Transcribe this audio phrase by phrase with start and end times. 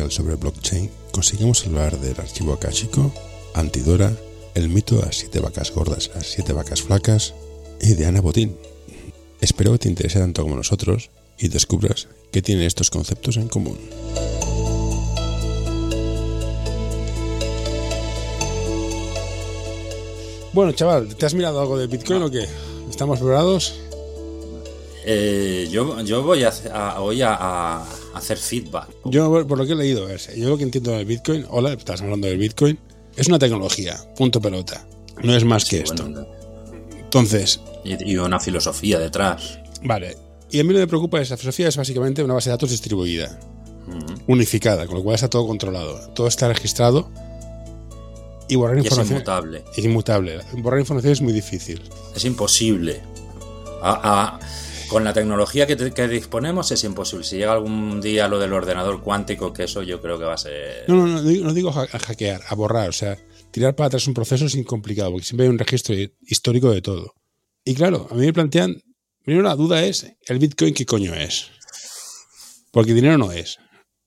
[0.00, 3.12] Especial sobre blockchain conseguimos hablar del archivo akáshico,
[3.52, 4.10] Antidora,
[4.54, 7.34] el mito de las siete vacas gordas y las siete vacas flacas
[7.82, 8.56] y de Ana Botín.
[9.42, 13.78] Espero que te interese tanto como nosotros y descubras qué tienen estos conceptos en común.
[20.52, 22.46] Bueno, chaval, ¿te has mirado algo de Bitcoin o qué?
[22.90, 23.74] ¿Estamos preparados?
[25.04, 27.86] Eh, yo, yo voy, a, a- hoy a, a
[28.20, 28.88] hacer feedback.
[29.04, 32.00] Yo, por lo que he leído, es, yo lo que entiendo del Bitcoin, hola, estás
[32.02, 32.78] hablando del Bitcoin,
[33.16, 34.86] es una tecnología, punto pelota.
[35.22, 36.06] No es más que esto.
[36.98, 39.58] Entonces, y, y una filosofía detrás.
[39.82, 40.16] vale.
[40.52, 42.54] Y a mí lo que me preocupa es la filosofía es básicamente una base de
[42.54, 43.38] datos distribuida,
[43.86, 44.30] Mm.
[44.32, 46.10] unificada, con lo cual está todo controlado.
[46.10, 47.08] Todo está registrado
[48.48, 49.64] y borrar Y es información inmutable.
[49.76, 50.38] es inmutable.
[50.58, 51.82] Borrar información es muy difícil.
[52.14, 53.00] Es imposible.
[53.82, 54.40] A- a-
[54.90, 55.76] con la tecnología que,
[56.08, 57.24] disponemos es imposible.
[57.24, 60.38] Si llega algún día lo del ordenador cuántico, que eso yo creo que va a
[60.38, 60.84] ser...
[60.88, 62.88] No, no, no, no digo hackear, a borrar.
[62.88, 63.16] O sea,
[63.52, 67.14] tirar para atrás un proceso es incomplicado, porque siempre hay un registro histórico de todo.
[67.64, 68.82] Y claro, a mí me plantean,
[69.22, 71.50] primero la duda es, ¿el Bitcoin qué coño es?
[72.72, 73.58] Porque dinero no es.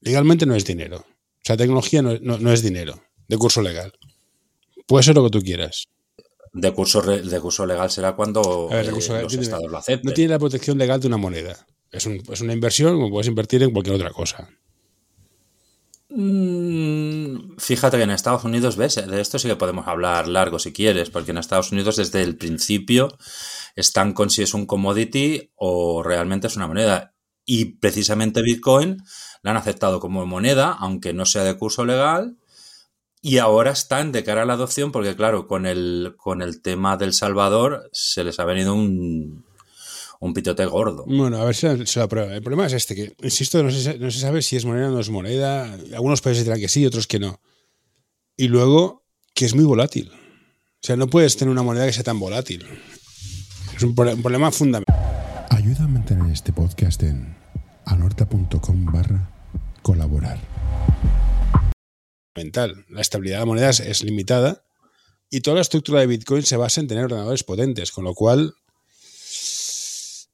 [0.02, 0.98] Legalmente no es dinero.
[0.98, 3.94] O sea, tecnología no, no- no es dinero, de curso legal.
[4.88, 5.86] Puede ser lo que tú quieras.
[6.54, 10.10] De curso, de curso legal será cuando ver, eh, legal los estados lo acepten.
[10.10, 11.66] No tiene la protección legal de una moneda.
[11.92, 14.50] Es, un- es una inversión como puedes invertir en cualquier otra cosa.
[16.10, 20.72] Mm, Fíjate que en Estados Unidos, ves, de esto sí que podemos hablar largo si
[20.74, 23.18] quieres, porque en Estados Unidos desde el principio
[23.76, 27.16] están con si es un commodity o realmente es una moneda.
[27.46, 28.98] Y precisamente Bitcoin
[29.42, 32.38] la han aceptado como moneda, aunque no sea de curso legal,
[33.26, 36.98] y ahora están de cara a la adopción, porque claro, con el, con el tema
[36.98, 39.46] del Salvador se les ha venido un,
[40.20, 41.06] un pitote gordo.
[41.08, 42.36] Bueno, a ver si se lo aprueba.
[42.36, 44.92] El problema es este, que, insisto, no se, no se sabe si es moneda o
[44.92, 45.74] no es moneda.
[45.94, 47.40] Algunos países dirán que sí, otros que no.
[48.36, 50.12] Y luego, que es muy volátil.
[50.12, 52.68] O sea, no puedes tener una moneda que sea tan volátil.
[53.74, 55.48] Es un, un problema fundamental.
[55.50, 57.38] Ayuda a mantener este podcast en
[57.86, 59.30] anorta.com barra
[59.82, 60.42] colaborar.
[62.36, 64.66] La estabilidad de la moneda es, limitada
[65.30, 68.54] y toda la estructura de Bitcoin se basa en tener ordenadores potentes, con lo cual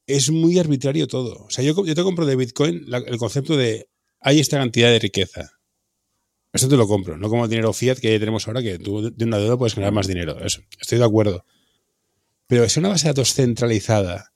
[0.08, 1.46] es muy arbitrario todo.
[1.46, 3.90] O sea, yo, te compro de Bitcoin el concepto de
[4.22, 5.52] hay esta cantidad de riqueza.
[6.52, 9.26] Eso te lo compro, no como el dinero fiat que tenemos ahora, que tú de
[9.26, 10.40] una deuda puedes generar más dinero.
[10.44, 11.46] Eso, estoy de acuerdo.
[12.48, 14.34] Pero es una base de datos centralizada.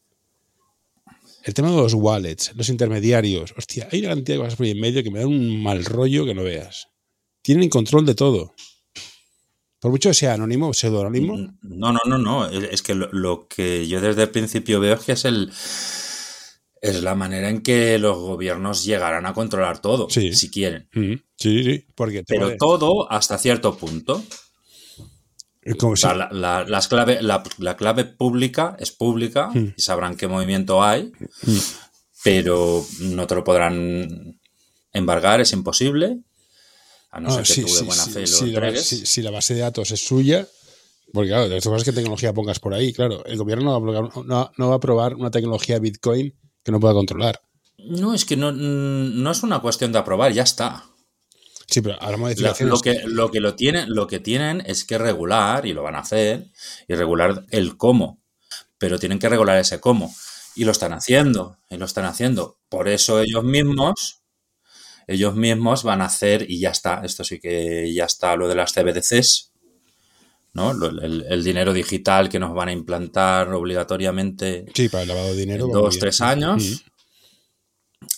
[1.43, 3.53] El tema de los wallets, los intermediarios.
[3.57, 5.83] Hostia, hay una cantidad de cosas por ahí en medio que me dan un mal
[5.83, 6.92] rollo que no veas.
[7.43, 8.55] Tienen control de todo.
[9.79, 11.37] Por mucho que sea anónimo o pseudoanónimo.
[11.61, 12.47] No, no, no, no.
[12.47, 15.51] Es que lo, lo que yo desde el principio veo es que es el
[16.81, 20.33] es la manera en que los gobiernos llegarán a controlar todo, Sí.
[20.33, 20.89] si quieren.
[20.93, 24.21] Mm, Sí, sí, porque Pero todo hasta cierto punto.
[25.79, 29.73] como si- la, la- las clave, la, la clave pública es pública Mm.
[29.77, 31.11] y sabrán qué movimiento hay,
[32.23, 34.39] pero no te lo podrán
[34.91, 36.19] embargar, es imposible.
[37.13, 39.53] A no, Ah, ser que sí, tú de buena fe lo la, sí, la base
[39.53, 40.47] de datos es suya,
[41.13, 43.99] porque claro, de cosas que tecnología pongas por ahí, claro, el gobierno no va, a
[43.99, 47.39] aprobar, no, no va a aprobar una tecnología Bitcoin que no pueda controlar.
[47.77, 50.85] No, es que no, no es una cuestión de aprobar, ya está.
[51.67, 52.71] Sí, pero habrá La- modificaciones.
[52.73, 55.95] lo, que, lo, que lo, tienen, lo que tienen es que regular, y lo van
[55.95, 56.47] a hacer,
[56.87, 58.21] y regular el cómo.
[58.79, 60.13] Pero tienen que regular ese cómo.
[60.55, 62.57] Y lo están haciendo, y lo están haciendo.
[62.69, 64.22] Por eso ellos mismos,
[65.07, 68.55] ellos mismos van a hacer, y ya está, esto sí que ya está lo de
[68.55, 69.51] las CBDCs,
[70.53, 70.71] ¿no?
[70.71, 75.39] El, el dinero digital que nos van a implantar obligatoriamente Sí, para el lavado de
[75.39, 75.65] dinero.
[75.65, 76.63] en dos, tres años.
[76.63, 76.93] Mm.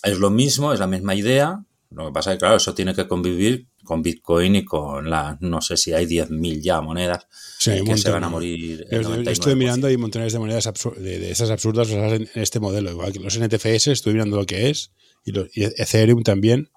[0.02, 1.64] Es lo mismo, es la misma idea.
[1.90, 5.40] Lo que pasa es que, claro, eso tiene que convivir con Bitcoin y con las,
[5.40, 7.26] no sé si hay 10.000 ya monedas
[7.58, 8.84] Sí, un que se van a morir.
[8.90, 9.30] El yo 99%.
[9.30, 10.68] estuve mirando hay montones de monedas
[10.98, 12.90] de, de esas absurdas en, este modelo.
[12.90, 14.90] Igual que los NTFS, estuve mirando lo que es,
[15.26, 16.70] y, y Ethereum también.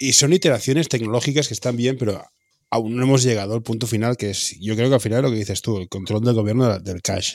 [0.00, 2.24] Y son iteraciones tecnológicas que están bien, pero
[2.70, 5.30] aún no hemos llegado al punto final, que es, yo creo que al final lo
[5.30, 7.34] que dices tú, el control del gobierno del cash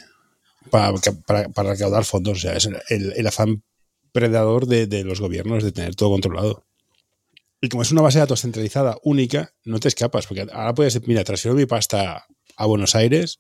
[0.70, 0.94] para,
[1.26, 2.40] para, para recaudar fondos.
[2.40, 3.64] O sea, es el, el afán
[4.12, 6.66] predador de, de los gobiernos de tener todo controlado.
[7.62, 11.08] Y como es una base de datos centralizada única, no te escapas, porque ahora puedes,
[11.08, 12.26] mira, transfiero mi pasta
[12.56, 13.40] a Buenos Aires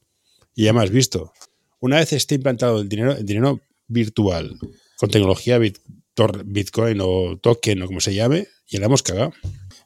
[0.55, 1.33] y ya me has visto.
[1.79, 4.57] Una vez esté implantado el dinero, el dinero virtual
[4.97, 5.79] con tecnología bit-
[6.15, 9.33] tor- Bitcoin o token o como se llame, ya la hemos cagado.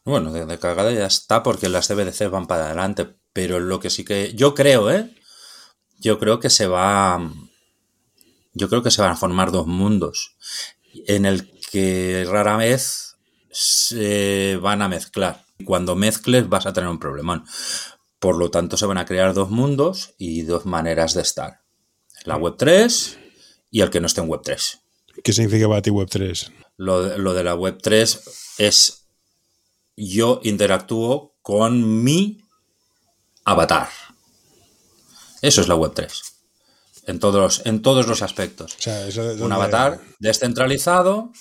[0.04, 3.08] Bueno, de, de cagada ya está porque las CBDC van para adelante.
[3.34, 4.34] Pero lo que sí que.
[4.34, 5.14] Yo creo, ¿eh?
[6.00, 7.32] Yo creo que se va.
[8.54, 10.36] Yo creo que se van a formar dos mundos.
[11.08, 13.16] En el que rara vez
[13.52, 15.46] se van a mezclar.
[15.64, 17.46] Cuando mezcles vas a tener un problemón.
[18.20, 21.62] Por lo tanto, se van a crear dos mundos y dos maneras de estar.
[22.26, 23.18] La Web 3
[23.72, 24.81] y el que no esté en Web 3.
[25.24, 26.52] ¿Qué significa para ti Web 3?
[26.78, 28.22] Lo de, lo de la Web 3
[28.58, 29.06] es
[29.96, 32.40] yo interactúo con mi
[33.46, 33.90] avatar.
[35.42, 36.12] Eso es la Web 3.
[37.08, 38.76] En todos, en todos los aspectos.
[38.78, 41.32] O sea, eso de- Un avatar descentralizado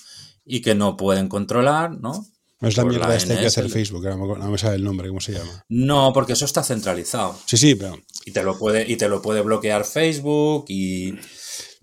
[0.45, 2.25] y que no pueden controlar, ¿no?
[2.59, 3.71] No es la mierda la esta que hace el.
[3.71, 5.65] Facebook, ahora no me- no me sabe el nombre, ¿cómo se llama?
[5.69, 7.35] No, porque eso está centralizado.
[7.45, 11.15] Sí, sí, pero Y te lo puede, y te lo puede bloquear Facebook y.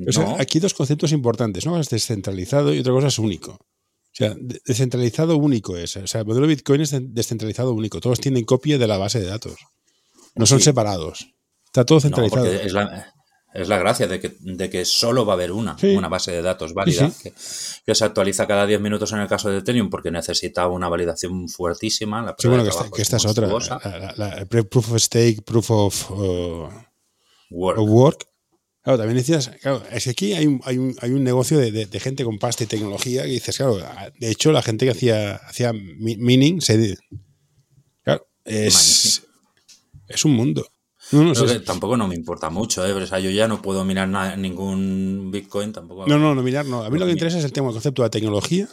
[0.07, 0.37] O sea, no.
[0.39, 1.65] aquí dos conceptos importantes.
[1.65, 3.53] Cosa es descentralizado y otra cosa es único.
[3.53, 3.59] O
[4.19, 5.97] sea, de- descentralizado único es.
[5.97, 8.01] O sea, el modelo Bitcoin es de- descentralizado único.
[8.01, 9.55] Todos tienen copia de la base de datos.
[10.35, 10.65] No son Sí.
[10.67, 11.27] separados.
[11.67, 12.47] Está todo No, centralizado.
[12.47, 13.13] es la,
[13.55, 15.89] es la gracia de que, de que solo va a haber una, Sí.
[15.97, 17.35] una base de datos válida, Sí, Que,
[17.87, 21.49] que se actualiza cada 10 minutos en el caso de Ethereum porque necesita una validación
[21.49, 22.23] fuertísima.
[22.23, 23.49] La bueno, que esta, trabajo que esta es otra.
[24.17, 26.69] La, proof of stake, proof of, uh,
[27.51, 28.25] work.
[28.89, 31.71] Claro, también decías, claro, es que aquí hay un, hay un, hay un negocio de,
[31.71, 33.77] de- de gente con pasta y tecnología que dices, claro,
[34.19, 36.97] de hecho la gente que hacía, hacía mi- mining se...
[38.03, 39.25] Claro, es,
[40.09, 40.67] es un mundo.
[41.13, 42.93] No, no, tampoco no me importa mucho, ¿eh?
[42.95, 44.09] O sea, yo ya no puedo mirar
[44.39, 46.07] ningún Bitcoin tampoco.
[46.07, 46.83] no, no, no, mirar, no.
[46.83, 48.67] A mí lo que me interesa es el tema, el concepto de la tecnología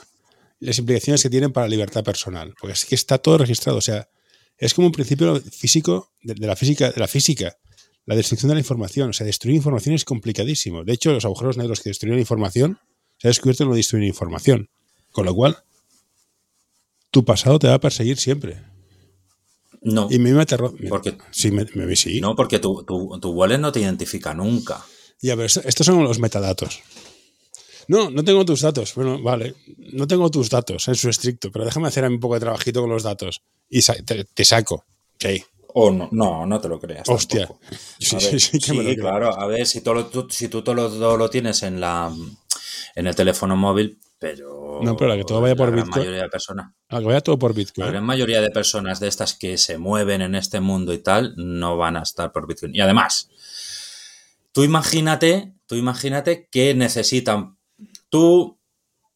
[0.62, 2.53] y las implicaciones que tienen para la libertad personal.
[2.57, 3.77] Porque es que está todo registrado.
[3.79, 4.07] O sea,
[4.57, 7.57] es como un principio físico de, de la física, de la física.
[8.05, 9.09] La destrucción de la información.
[9.09, 10.83] O sea, destruir información es complicadísimo.
[10.83, 12.79] De hecho, los agujeros negros que destruyen información
[13.17, 14.69] se ha descubierto que no destruyen información.
[15.11, 15.57] Con lo cual,
[17.11, 18.61] tu pasado te va a perseguir siempre.
[19.81, 20.73] No, Y me aterró.
[20.89, 22.19] Porque- Sí, me, me- sí.
[22.19, 24.83] no porque tu, tu, tu wallet no te identifica nunca.
[25.21, 26.81] Ya, pero esto- estos son los metadatos.
[27.87, 28.95] No, no tengo tus datos.
[28.95, 29.53] Bueno, vale.
[29.93, 32.39] No tengo tus datos en su estricto, pero déjame hacer a mí un poco de
[32.39, 33.41] trabajito con los datos.
[33.69, 34.85] Y sa- te, te saco.
[35.19, 35.43] Sí.
[35.77, 37.07] O no, no, no te lo creas.
[37.10, 37.48] Hostia.
[37.48, 37.60] tampoco.
[38.00, 39.01] Sí, A sí, sí que me lo creo.
[39.04, 39.38] claro.
[39.39, 42.12] A ver, si, todo tú, si tú todo lo, todo lo tienes en la
[42.95, 44.80] en el teléfono móvil, pero.
[44.81, 45.92] No, pero la que todo vaya la por Bitcoin.
[46.06, 46.72] mayoría de personas.
[46.89, 47.88] Ah, que vaya todo por La Bitcoin.
[47.88, 51.75] gran mayoría de personas de estas que se mueven en este mundo y tal no
[51.77, 52.74] van a estar por Bitcoin.
[52.74, 53.30] Y además,
[54.54, 57.57] tú imagínate, tú imagínate que necesitan.
[58.10, 58.60] Tú,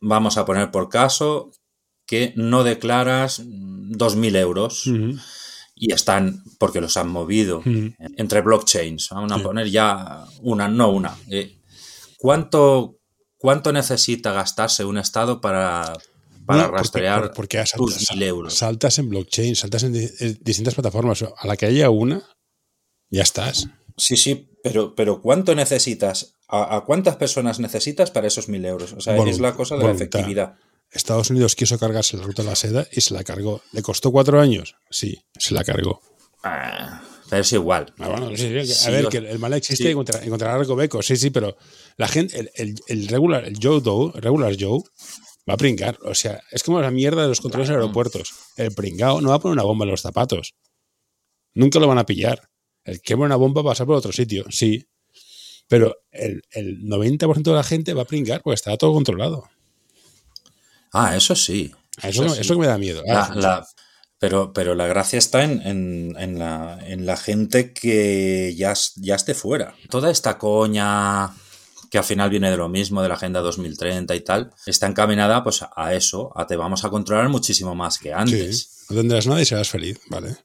[0.02, 1.52] vamos a poner por caso,
[2.06, 4.84] que no declaras mm, 2.000 euros.
[5.82, 7.94] Y están, porque los han movido Ujú.
[8.18, 9.10] entre blockchains.
[9.12, 11.18] Vamos a poner ya una, no una.
[11.30, 11.58] Eh,
[12.18, 12.98] ¿cuánto,
[13.38, 15.94] ¿Cuánto necesita gastarse un Estado para,
[16.46, 18.54] para No, rastrear por- porque saltas, tus mil euros?
[18.54, 21.24] saltas en blockchain, saltas en, di- en distintas plataformas.
[21.24, 22.22] A la que haya una,
[23.10, 23.70] ya estás.
[23.96, 26.36] Sí, sí, pero, pero ¿cuánto necesitas?
[26.50, 28.92] ¿A, a cuántas personas necesitas para esos mil euros?
[28.94, 30.00] O sea, es la cosa de voluntad.
[30.02, 30.56] la efectividad.
[30.92, 33.62] Estados Unidos quiso cargarse la ruta de la seda y se la cargó.
[33.72, 34.76] ¿Le costó cuatro años?
[34.90, 36.02] Sí, se la cargó.
[36.44, 37.94] Ah, pero es igual.
[38.00, 40.76] Ah, bueno, sí, sí, que- a Sí, ver, que el mal existe y encontrar, algo
[40.76, 41.56] beco, sí, sí, pero
[41.98, 44.82] la gente, el, el, el regular, el Joe Doe, el regular Joe,
[45.48, 45.98] va a pringar.
[46.04, 47.84] O sea, es como la mierda de los controles Claro.
[47.84, 48.34] aeropuertos.
[48.58, 50.56] El pringao no va a poner una bomba en los zapatos.
[51.54, 52.50] Nunca lo van a pillar.
[52.84, 54.88] El que pone una bomba va a pasar por otro sitio, sí.
[55.68, 59.48] Pero el, el 90% de la gente va a pringar porque está todo controlado.
[60.94, 61.72] Ah, eso sí.
[62.02, 62.48] Eso, sí.
[62.48, 63.04] que me da miedo.
[63.06, 63.68] La- Ah, la-
[64.20, 69.16] pero, pero la gracia está en, en- en la, en la gente que ya, ya
[69.16, 69.76] esté fuera.
[69.90, 71.30] Toda esta coña
[71.90, 75.44] que al final viene de lo mismo, de la Agenda 2030 y tal, está encaminada
[75.44, 78.86] pues a eso, a te vamos a controlar muchísimo más que sí, antes.
[78.90, 80.36] no tendrás nada y serás feliz, ¿vale?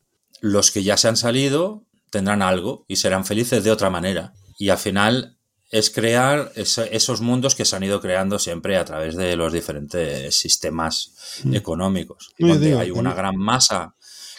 [0.40, 4.32] Los que ya se han salido tendrán algo y serán felices de otra manera.
[4.56, 5.33] Y al final
[5.74, 10.32] es crear esos mundos que se han ido creando siempre a través de los diferentes
[10.38, 12.30] sistemas económicos.
[12.38, 12.42] Mm.
[12.42, 13.96] No, yo donde digo, hay una gran masa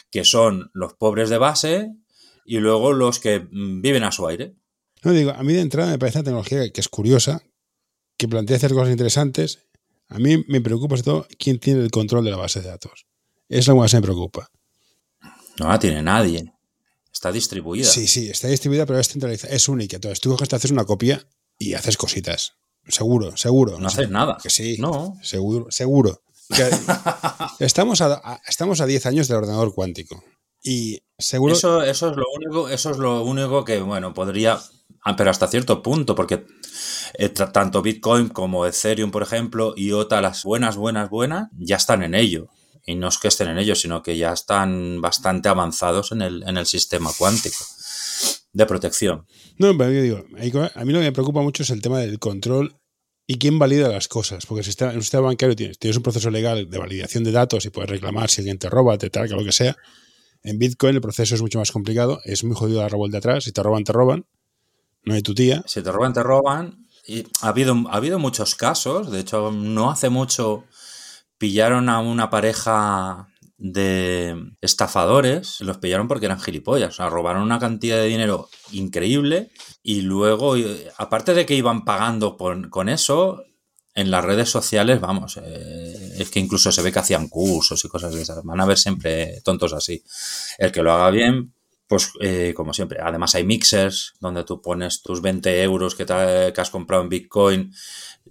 [0.09, 1.91] que son los pobres de base
[2.45, 4.55] y luego los que mm, viven a su aire.
[5.03, 7.41] No digo, a mí de entrada me parece una tecnología que es curiosa,
[8.15, 9.67] que plantea hacer cosas interesantes.
[10.07, 13.07] A mí me preocupa sobre todo quién tiene el control de la base de datos.
[13.49, 14.47] Es lo que más me preocupa.
[15.59, 16.54] No la tiene nadie.
[17.15, 17.85] Está distribuida.
[17.85, 19.95] Sí, sí, está distribuida, pero es centralizada, es única.
[19.95, 21.25] Entonces tú coges, te haces una copia
[21.57, 22.55] y haces cositas.
[22.89, 23.79] Seguro, seguro.
[23.79, 24.37] No haces nada.
[24.43, 24.75] Que sí.
[24.79, 25.17] No.
[25.23, 26.21] Seguro, seguro.
[26.53, 26.69] Que-
[27.65, 30.23] estamos, a, a- estamos a 10 años del ordenador cuántico.
[30.61, 31.53] Y seguro.
[31.53, 34.59] Eso, eso es lo único, eso es lo único que, bueno, podría.
[35.05, 36.45] ah, Pero hasta cierto punto, porque
[37.13, 42.03] eh, tanto Bitcoin como Ethereum, por ejemplo, y OTA, las buenas, buenas, buenas, ya están
[42.03, 42.49] en ello.
[42.85, 46.43] Y no es que estén en ello, sino que ya están bastante avanzados en el,
[46.47, 47.63] en el sistema cuántico
[48.53, 49.25] de protección.
[49.57, 50.25] No, pero yo digo,
[50.75, 52.75] a mí lo que me preocupa mucho es el tema del control
[53.27, 54.45] ¿Y quién valida las cosas?
[54.45, 57.31] Porque si está, en un sistema bancario tienes, tienes un proceso legal de validación de
[57.31, 59.75] datos y puedes reclamar si alguien te roba, te traga, lo que sea.
[60.43, 63.45] En Bitcoin el proceso es mucho más complicado, es muy jodido dar la vuelta atrás.
[63.45, 64.27] Si te roban, te roban.
[65.03, 65.63] No hay tu tía.
[65.65, 66.87] Si te roban, te roban.
[67.07, 69.11] Y ha habido, ha habido muchos casos.
[69.11, 70.65] De hecho, no hace mucho
[71.37, 73.27] pillaron a una pareja
[73.57, 79.51] de estafadores, los pillaron porque eran gilipollas, o sea, robaron una cantidad de dinero increíble
[79.81, 80.55] y luego,
[80.97, 83.43] aparte de que iban pagando con eso,
[83.95, 87.87] en las redes sociales, vamos, eh, es que incluso se ve que hacían cursos y
[87.87, 90.03] cosas de esas, van a ver siempre tontos así.
[90.57, 91.53] El que lo haga bien,
[91.87, 96.61] pues eh, como siempre, además hay mixers donde tú pones tus 20 euros que, que
[96.61, 97.73] has comprado en Bitcoin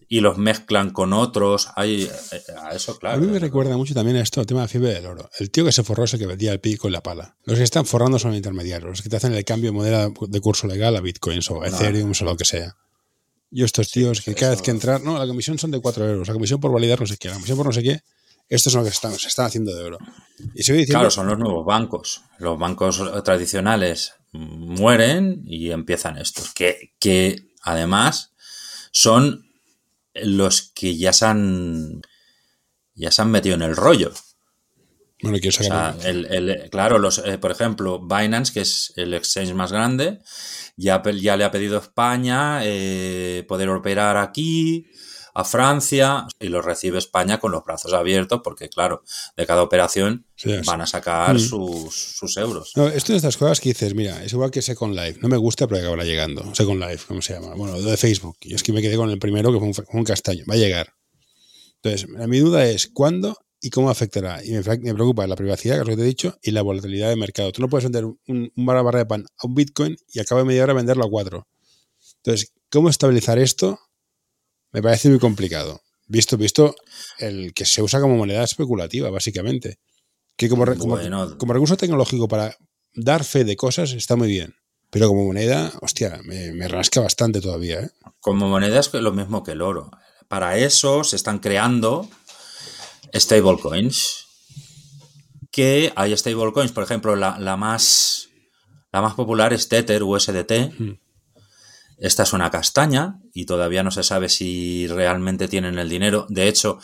[0.09, 1.69] y los mezclan con otros.
[1.77, 3.17] Hay, eh, a eso, claro.
[3.17, 5.29] A mí me recuerda mucho también a esto, el tema de fiebre del oro.
[5.39, 7.37] El tío que se forró es el que vendía el pico con la pala.
[7.45, 10.41] Los que están forrando son intermediarios, los que te hacen el cambio de moneda de
[10.41, 12.77] curso legal a bitcoins o a Ethereum o lo que sea.
[13.51, 16.29] Yo estos tíos que cada vez que entrar, no, la comisión son de 4 euros,
[16.29, 18.01] la comisión por validar no sé qué, la comisión por no sé qué,
[18.49, 19.99] estos son los que están, se están haciendo de oro.
[20.55, 22.23] Y diciendo, claro, son los nuevos bancos.
[22.39, 28.33] Los bancos tradicionales mueren y empiezan estos, que, que además
[28.91, 29.44] son
[30.14, 32.02] los que ya se han,
[32.94, 34.12] ya se han metido en el rollo.
[35.23, 39.73] Bueno, quiero sacar el, Claro, los, eh, por ejemplo, Binance, que es el exchange más
[39.73, 40.21] grande,
[40.76, 44.90] ya, ya le ha pedido a España eh, poder operar aquí,
[45.35, 49.03] a Francia, y lo recibe España con los brazos abiertos, porque claro,
[49.37, 50.26] de cada operación
[50.64, 51.38] van a sacar mm.
[51.41, 52.73] sus, euros.
[52.76, 55.37] No, esto de estas cosas que dices, mira, es igual que Second Life, no me
[55.37, 56.55] gusta, pero acabará llegando.
[56.55, 57.55] Second Life, ¿cómo se llama?
[57.55, 58.37] Bueno, de Facebook.
[58.43, 60.45] Es que me quedé con el primero, que fue un, un castaño.
[60.49, 60.95] Va a llegar.
[61.83, 64.45] Entonces, mi duda es, ¿cuándo y cómo afectará.
[64.45, 67.09] Y me, preocupa la privacidad, que es lo que te he dicho, y la volatilidad
[67.09, 67.50] de mercado.
[67.50, 70.47] Tú no puedes vender un, barra barra de pan a un Bitcoin y acaba de
[70.47, 71.49] media hora venderlo a cuatro.
[72.17, 73.79] Entonces, ¿cómo estabilizar esto?
[74.75, 75.81] Me parece muy complicado.
[76.07, 76.75] Visto, visto
[77.19, 79.78] el que se usa como moneda especulativa, básicamente.
[80.37, 80.97] Que como, como,
[81.52, 82.57] recurso tecnológico para
[82.93, 84.57] dar fe de cosas está muy bien.
[84.90, 87.83] Pero como moneda, hostia, me, me rasca bastante todavía.
[87.83, 87.90] ¿eh?
[88.19, 89.93] Como moneda es lo mismo que el oro.
[90.26, 92.11] Para eso se están creando
[93.14, 94.26] stablecoins.
[95.52, 98.28] Que hay stablecoins, por ejemplo, la, más,
[98.90, 100.99] la más popular es Tether USDT.
[101.99, 106.27] Esta es una castaña y todavía no se sabe si realmente tienen el dinero.
[106.29, 106.79] De hecho,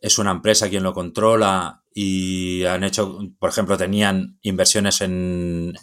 [0.00, 5.74] es una empresa quien lo controla y han hecho, por ejemplo, tenían inversiones en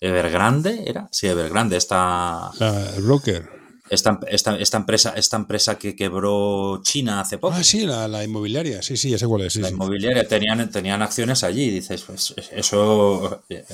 [0.00, 1.08] Evergrande, ¿era?
[1.10, 2.50] Sí, Evergrande, esta...
[2.96, 3.48] el broker.
[3.90, 7.54] Esta, esta, empresa, esta empresa que quebró China hace poco.
[7.54, 9.56] Ah, sí, la, inmobiliaria, sí, sí, ya sé cuál es.
[9.56, 13.42] la inmobiliaria, tenían, tenían acciones allí, dices, pues eso...
[13.50, 13.64] Eh,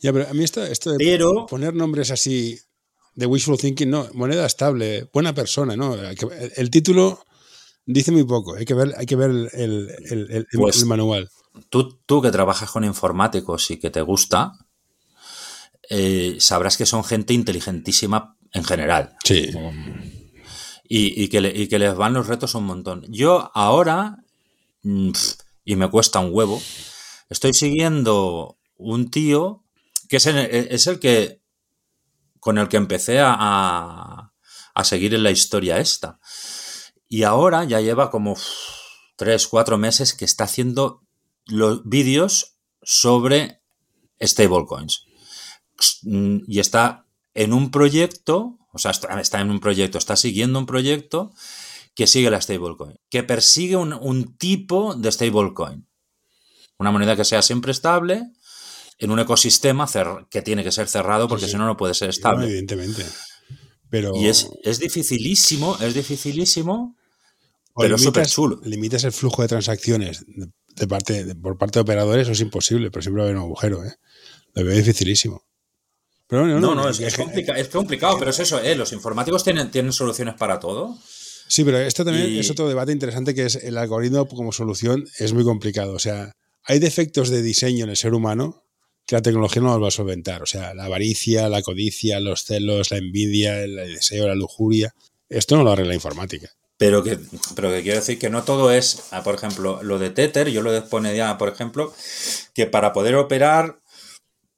[0.00, 2.58] ya, pero a mí esto, esto de poner nombres así
[3.18, 5.96] de wishful thinking, no, moneda estable, buena persona, ¿no?
[5.96, 7.24] El, título
[7.84, 9.90] dice muy poco, hay que ver, hay que ver el,
[10.30, 11.28] el, pues manual.
[11.68, 14.52] Tú, tú que trabajas con informáticos y que te gusta,
[15.90, 19.16] eh, sabrás que son gente inteligentísima en general.
[19.24, 19.50] Sí.
[20.88, 23.04] Y, que les van los retos un montón.
[23.08, 24.18] Yo ahora,
[24.84, 25.10] mm,
[25.64, 26.62] y me cuesta un huevo,
[27.30, 29.64] estoy siguiendo un tío
[30.08, 31.40] que es es el que
[32.48, 34.32] con el que empecé a,
[34.74, 36.18] a, seguir en la historia esta.
[37.06, 38.38] Y ahora ya lleva como
[39.16, 41.02] tres, cuatro meses que está haciendo
[41.44, 43.60] los vídeos sobre
[44.18, 45.04] stablecoins.
[46.04, 50.64] Mm, y está en un proyecto, o sea, está, en un proyecto, está siguiendo un
[50.64, 51.34] proyecto
[51.94, 55.86] que sigue la stablecoin, que persigue un, tipo de stablecoin.
[56.78, 58.32] Una moneda que sea siempre estable
[58.98, 59.88] en un ecosistema
[60.30, 62.46] que tiene que ser cerrado porque si no, no puede ser estable.
[62.46, 63.04] evidentemente.
[63.90, 64.14] Pero...
[64.16, 66.96] Y es, dificilísimo, es dificilísimo,
[67.76, 68.60] pero es súper chulo.
[68.64, 73.02] Limitas el flujo de transacciones de parte, por parte de operadores, eso es imposible, pero
[73.02, 73.84] siempre va a haber un agujero.
[73.84, 73.94] ¿eh?
[74.54, 75.48] Lo veo dificilísimo
[76.30, 78.74] no, no, es, complicado, pero es eso, ¿eh?
[78.74, 80.98] los informáticos tienen, tienen soluciones para todo.
[81.48, 85.32] Sí, pero esto también es otro debate interesante que es el algoritmo como solución es
[85.32, 85.94] muy complicado.
[85.94, 86.32] O sea,
[86.64, 88.64] hay defectos de diseño en el ser humano
[89.08, 90.42] que la tecnología no los va a solventar.
[90.42, 94.94] O sea, la avaricia, la codicia, los celos, la envidia, el deseo, la lujuria.
[95.30, 96.50] Esto no lo arregla la informática.
[96.76, 97.18] Pero que,
[97.56, 100.60] pero que quiero decir que no todo es, ah, por ejemplo, lo de Tether, yo
[100.60, 100.72] lo
[101.14, 101.94] ya, por ejemplo,
[102.52, 103.80] que para poder operar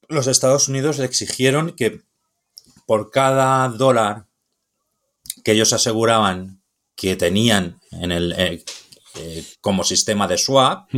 [0.09, 2.01] los Estados Unidos le exigieron que
[2.87, 4.27] por cada dólar
[5.45, 6.61] que ellos aseguraban
[6.97, 8.65] que tenían en el eh,
[9.15, 10.91] eh, como sistema de swap,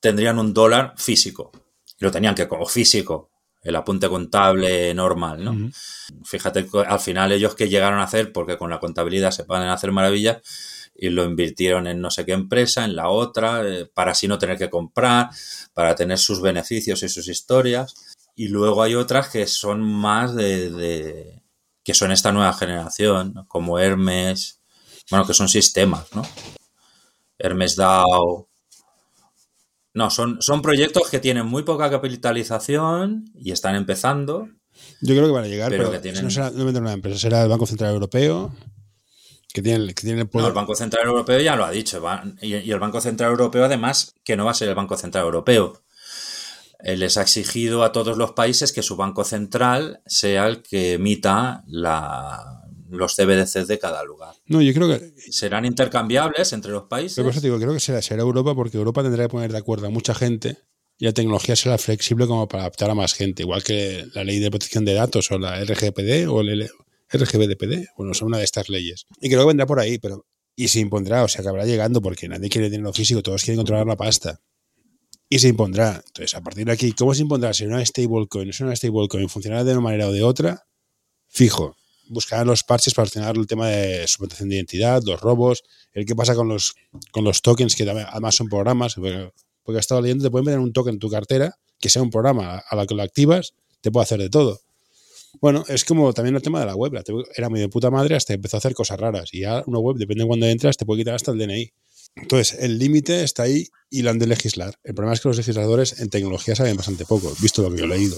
[0.00, 1.50] tendrían un dólar físico.
[2.02, 3.30] Lo tenían que, como físico,
[3.62, 5.52] el apunte contable normal, ¿no?
[6.24, 9.92] Fíjate, al final ellos que llegaron a hacer, porque con la contabilidad se pueden hacer
[9.92, 10.38] maravillas,
[10.94, 14.38] y lo invirtieron en no sé qué empresa, en la otra, eh, para así no
[14.38, 15.30] tener que comprar,
[15.72, 17.94] para tener sus beneficios y sus historias.
[18.34, 21.42] Y luego hay otras que son más de, de-
[21.84, 23.48] que son esta nueva generación, ¿no?
[23.48, 24.60] como Hermes,
[25.10, 26.22] bueno, que son sistemas, ¿no?
[27.38, 28.48] Hermes DAO.
[29.94, 34.48] No, son, son proyectos que tienen muy poca capitalización y están empezando.
[35.00, 37.18] Yo creo que van a llegar, Pero pero, que tienen- no será no una empresa,
[37.18, 38.54] será el Banco Central Europeo,
[39.52, 42.00] que tiene, que tiene el No, el Banco Central Europeo ya lo ha dicho.
[42.00, 44.96] va- y, y el Banco Central Europeo, además, que no va a ser el Banco
[44.96, 45.82] Central Europeo.
[46.84, 50.94] Eh, les ha exigido a todos los países que su Banco Central sea el que
[50.94, 52.61] emita la,
[52.92, 54.34] los CBDCs de cada lugar.
[54.46, 55.12] No, yo creo que.
[55.30, 57.16] Serán intercambiables entre los países.
[57.16, 59.52] Pero por eso te digo, creo que será, será Europa porque Europa tendrá que poner
[59.52, 60.58] de acuerdo a mucha gente
[60.98, 64.38] y la tecnología será flexible como para adaptar a más gente, igual que la ley
[64.38, 66.70] de protección de datos o la RGPD o el
[67.12, 69.06] RGBDPD, bueno, son una de estas leyes.
[69.20, 72.28] Y creo que vendrá por ahí, pero y se impondrá, o sea, acabará llegando porque
[72.28, 74.40] nadie quiere dinero físico, todos quieren controlar la pasta.
[75.28, 76.02] Y se impondrá.
[76.06, 77.54] Entonces, a partir de aquí, ¿cómo se impondrá?
[77.54, 80.66] Si una stablecoin es una stablecoin, funcionará de una manera o de otra,
[81.28, 81.74] fijo.
[82.12, 86.14] Buscarán los parches para solucionar el tema de suplantación de identidad, los robos, el qué
[86.14, 86.74] pasa con los,
[87.10, 90.58] con los tokens, que además son programas, porque, porque he estado leyendo, te pueden poner
[90.58, 93.90] un token en tu cartera, que sea un programa a la que lo activas, te
[93.90, 94.60] puede hacer de todo.
[95.40, 96.92] Bueno, es como también el tema de la web.
[97.34, 99.32] Era muy de puta madre hasta empezó a hacer cosas raras.
[99.32, 101.72] Y ya una web, depende de cuándo entras, te puede quitar hasta el DNI.
[102.16, 104.78] Entonces, el límite está ahí y lo han de legislar.
[104.84, 107.84] El problema es que los legisladores en tecnología saben bastante poco, visto lo que yo
[107.86, 108.16] he leído.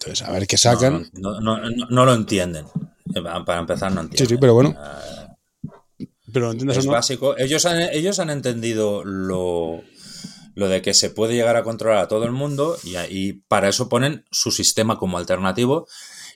[0.00, 1.08] Entonces, a ver qué sacan.
[1.14, 2.66] No, no, no- no lo entienden.
[3.14, 4.28] Eh, Para empezar, no sí, entienden.
[4.28, 4.70] sí, pero bueno.
[4.70, 7.36] Eh, Pero lo entiendas es básico.
[7.38, 9.82] Ellos han, ellos han entendido lo,
[10.54, 13.68] lo de que se puede llegar a controlar a todo el mundo y, y para
[13.68, 15.88] eso ponen su sistema como alternativo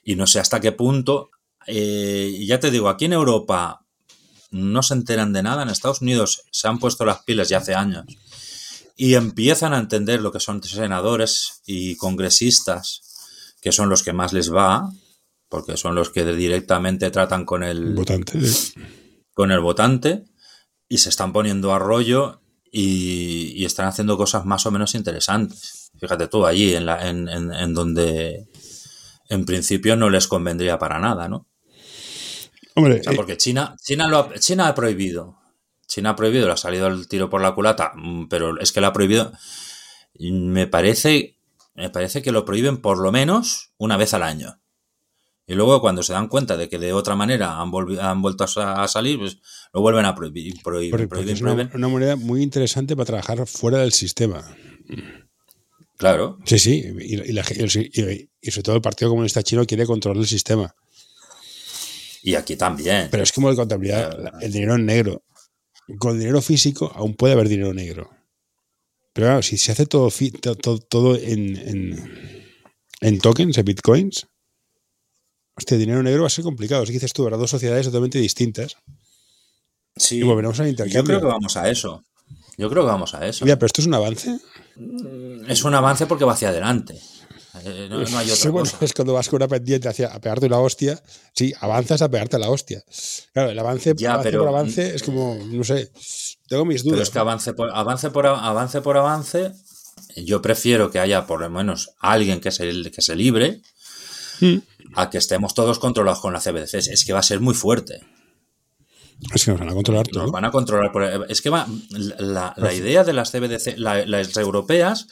[0.03, 1.29] y no sé hasta qué punto.
[1.67, 3.85] eh, ya te digo, aquí en Europa
[4.51, 7.73] no se enteran de nada, en Estados Unidos se han puesto las pilas ya hace
[7.75, 8.03] años
[8.95, 13.01] y empiezan a entender lo que son senadores y congresistas,
[13.63, 14.91] que son los que más les va,
[15.49, 18.39] porque son los que directamente tratan con el, Votante.
[19.33, 20.25] con el votante
[20.89, 25.91] y se están poniendo a rollo y, y están haciendo cosas más o menos interesantes.
[25.99, 28.47] Fíjate tú, allí en, la, en, en- en donde
[29.29, 31.47] en principio no les convendría para nada, ¿no?
[32.75, 35.37] Hombre, O sea, eh, porque China, China, lo ha, China ha prohibido.
[35.87, 38.81] China ha prohibido, le ha salido el tiro por la culata, mm, pero es que
[38.81, 39.31] lo ha prohibido.
[40.19, 41.37] Me parece,
[41.75, 44.59] me parece que lo prohíben por lo menos una vez al año.
[45.45, 48.81] Y luego cuando se dan cuenta de que de otra manera han, vuelto a, sa-
[48.81, 49.39] a salir, pues
[49.73, 50.61] lo vuelven a prohibir.
[50.63, 54.41] prohíben, porque- porque prohíben, es una, moneda muy interesante para trabajar fuera del sistema.
[55.97, 56.83] Claro, Sí, sí.
[56.99, 60.73] Y, y la- y- y sobre todo el Partido Comunista Chino quiere controlar el sistema.
[62.21, 63.09] y aquí también.
[63.11, 65.23] Pero es como la contabilidad, el dinero en negro.
[65.99, 68.09] Con dinero físico aún puede haber dinero negro.
[69.13, 72.43] Pero claro, si se hace todo, fi- to- to- todo en, en,
[73.01, 74.25] en tokens, en bitcoins,
[75.55, 76.83] hostia, dinero negro va a ser complicado.
[76.85, 78.75] Que dices tú, habrá dos sociedades totalmente distintas.
[79.95, 81.03] Sí, Y volveremos al yo intercambio.
[81.03, 82.03] creo que vamos a eso.
[82.57, 83.45] Yo creo que vamos a eso.
[83.45, 84.39] Mira, pero esto es un avance.
[85.47, 86.99] Es un avance porque va hacia adelante.
[87.63, 88.83] Eh, no, no hay otra Sí, bueno, cosa.
[88.85, 91.01] es cuando vas con una pendiente hacia a pegarte una hostia.
[91.33, 92.83] Sí, avanzas a pegarte la hostia.
[93.33, 95.91] Claro, el avance, Ya, avance pero- por avance es como, no sé,
[96.47, 96.95] tengo mis dudas.
[96.95, 99.51] Pero es que avance por avance por avance por avance,
[100.15, 103.61] yo prefiero que haya por lo menos alguien que se, que se libre
[104.41, 104.57] Mm.
[104.95, 106.73] a que estemos todos controlados con la CBDC.
[106.91, 108.01] Es que va a ser muy fuerte.
[109.33, 110.23] Es que nos van a controlar todo.
[110.23, 110.91] Nos van a controlar.
[110.91, 111.67] por- es que va,
[112.17, 115.05] la, la idea de las CBDC, la- las europeas,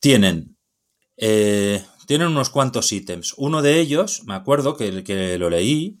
[0.00, 0.51] tienen,
[1.24, 3.34] eh, tienen unos cuantos ítems.
[3.36, 6.00] Uno de ellos, me acuerdo que, que lo leí,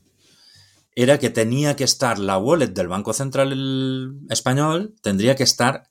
[0.96, 5.84] era que tenía que estar la wallet del Banco Central Español, tendría que estar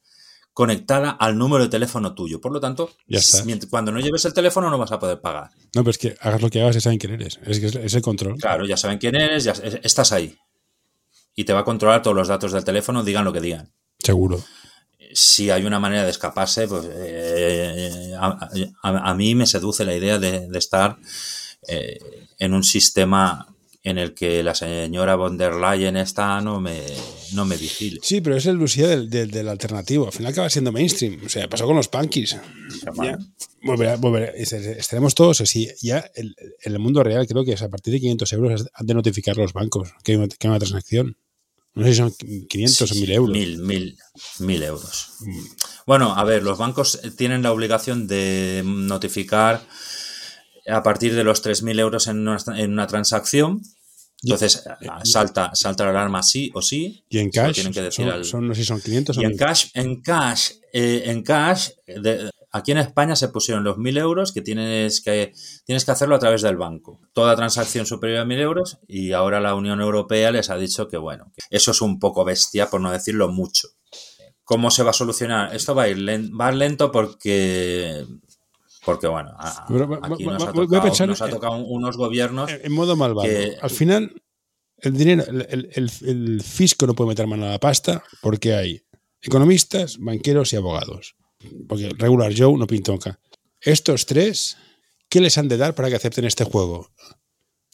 [0.54, 2.42] conectada al número de teléfono tuyo.
[2.42, 3.44] Por lo tanto, Ya está.
[3.46, 5.50] mient- cuando no lleves el teléfono no vas a poder pagar.
[5.74, 7.40] No, pero es que hagas lo que hagas, ya saben quién eres.
[7.46, 8.36] Es es, es el control.
[8.38, 10.36] Claro, ya saben quién eres, ya es- estás ahí.
[11.34, 13.72] Y te va a controlar todos los datos del teléfono, digan lo que digan.
[13.98, 14.44] Seguro.
[15.14, 18.50] Si hay una manera de escaparse, pues eh, a,
[18.84, 20.98] a- a mí me seduce la idea de, de estar
[21.68, 22.00] eh,
[22.40, 23.48] en un sistema
[23.84, 26.82] en el que la señora von der Leyen está no me,
[27.34, 28.00] no me vigile.
[28.04, 30.06] Sí, pero es el Lucía del, del, del alternativo.
[30.06, 31.20] Al final acaba siendo mainstream.
[31.26, 32.38] O sea, pasó con los punkies.
[33.04, 33.18] Ya.
[33.64, 34.28] Volverá, volverá.
[34.36, 35.68] Es- es- Estaremos todos así.
[35.82, 38.86] Ya el- en el mundo real creo que es a partir de 500 euros han
[38.86, 41.18] de notificar los bancos que hay una, que hay una transacción.
[41.74, 42.12] No sé si son
[42.50, 43.32] 500 o 1000 euros.
[43.38, 43.98] Mil, mil,
[44.40, 45.14] mil euros.
[45.86, 49.66] Bueno, a ver, los bancos tienen la obligación de notificar
[50.68, 53.62] a partir de los 3.000 euros en una, en una transacción.
[54.24, 54.64] Entonces
[55.04, 57.04] salta, salta la alarma sí o sí.
[57.10, 59.22] Y en cash, tienen que decir son, al- son- no sé si son 500 o
[59.22, 59.40] y en 1000.
[59.40, 64.32] cash, en cash, eh, en cash, de- aquí en España se pusieron los 1.000 euros
[64.32, 65.34] que tienes, que
[65.66, 67.00] tienes que hacerlo a través del banco.
[67.14, 70.98] Toda transacción superior a 1.000 euros y ahora la Unión Europea les ha dicho que,
[70.98, 73.70] bueno, que eso es un poco bestia, por no decirlo mucho.
[74.44, 75.56] ¿Cómo se va a solucionar?
[75.56, 78.06] Esto va a ir, len- va lento porque...
[78.84, 81.32] Porque bueno, a- Pero va- aquí va- nos va- ha tocado, pensar nos ha en-
[81.32, 83.30] tocado unos gobiernos En modo malvado.
[83.30, 84.22] que- Al final,
[84.80, 88.82] el dinero, el- el- el fisco no puede meter mano a la pasta porque hay
[89.22, 91.16] economistas, banqueros y abogados.
[91.68, 93.20] Porque regular Joe no pintonca.
[93.60, 94.58] Estos tres,
[95.10, 96.90] ¿qué les han de dar para que acepten este juego?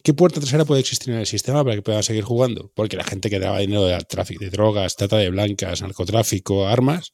[0.03, 2.71] ¿Qué puerta trasera puede existir en el sistema para que puedan seguir jugando?
[2.75, 7.13] Porque la gente que daba dinero de tráfico de drogas, trata de blancas, narcotráfico, armas,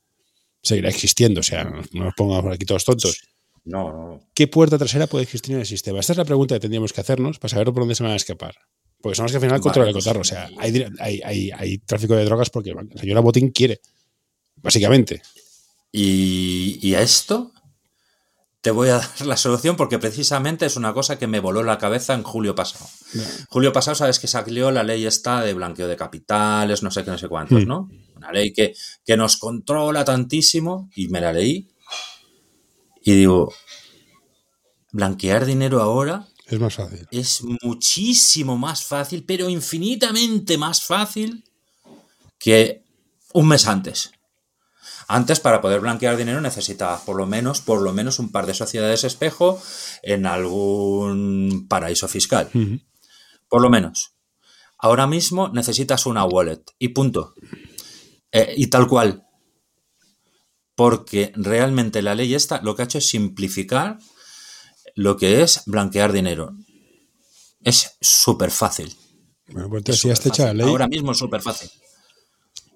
[0.62, 1.40] seguirá existiendo.
[1.40, 3.22] O sea, no no nos pongamos aquí todos tontos.
[3.66, 4.20] No, no.
[4.36, 6.00] ¿Qué puerta trasera puede existir en el sistema?
[6.02, 8.16] Esta es la pregunta que tendríamos que hacernos para saber por dónde se van a
[8.18, 8.56] escapar.
[9.02, 10.22] Porque son los que al final Vale, controlan el pues- cotarro.
[10.22, 13.80] O sea, hay, hay, hay- hay tráfico de drogas porque la señora Botín quiere.
[14.58, 15.22] Básicamente.
[15.94, 17.54] Y, y a esto
[18.62, 21.78] te voy a dar la solución porque precisamente es una cosa que me voló la
[21.78, 22.90] cabeza en julio pasado.
[23.50, 27.12] Julio pasado, sabes que salió la ley esta de blanqueo de capitales, no sé qué,
[27.12, 27.66] no sé cuántos.
[27.68, 27.90] ¿no?
[28.16, 28.74] Una ley que,
[29.06, 31.68] que nos controla tantísimo y me la leí
[33.04, 33.54] y digo,
[34.94, 37.06] blanquear dinero ahora Es más fácil.
[37.12, 41.44] es muchísimo más fácil, pero infinitamente más fácil
[42.40, 42.82] que
[43.34, 44.12] un mes antes.
[45.08, 48.54] Antes, para poder blanquear dinero, necesitabas por lo menos, por lo menos un par de
[48.54, 49.62] sociedades espejo
[50.02, 52.50] en algún paraíso fiscal.
[53.48, 54.16] Por lo menos.
[54.78, 57.34] Ahora mismo necesitas una wallet y punto.
[58.32, 59.24] Eh, y tal cual.
[60.76, 64.00] Porque realmente la ley esta lo que ha hecho es simplificar
[64.96, 66.56] lo que es blanquear dinero.
[67.62, 68.96] Es súper fácil.
[69.48, 71.70] Bueno, pues entonces, si ya está hecha la ley, Ahora mismo es súper fácil.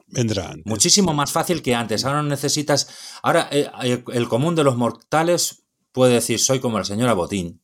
[0.08, 0.66] Vendrá antes.
[0.66, 2.04] Muchísimo más fácil que antes.
[2.06, 2.88] Ahora no necesitas.
[3.22, 7.62] Ahora eh, eh, el común de los mortales puede decir: Soy como la señora Botín.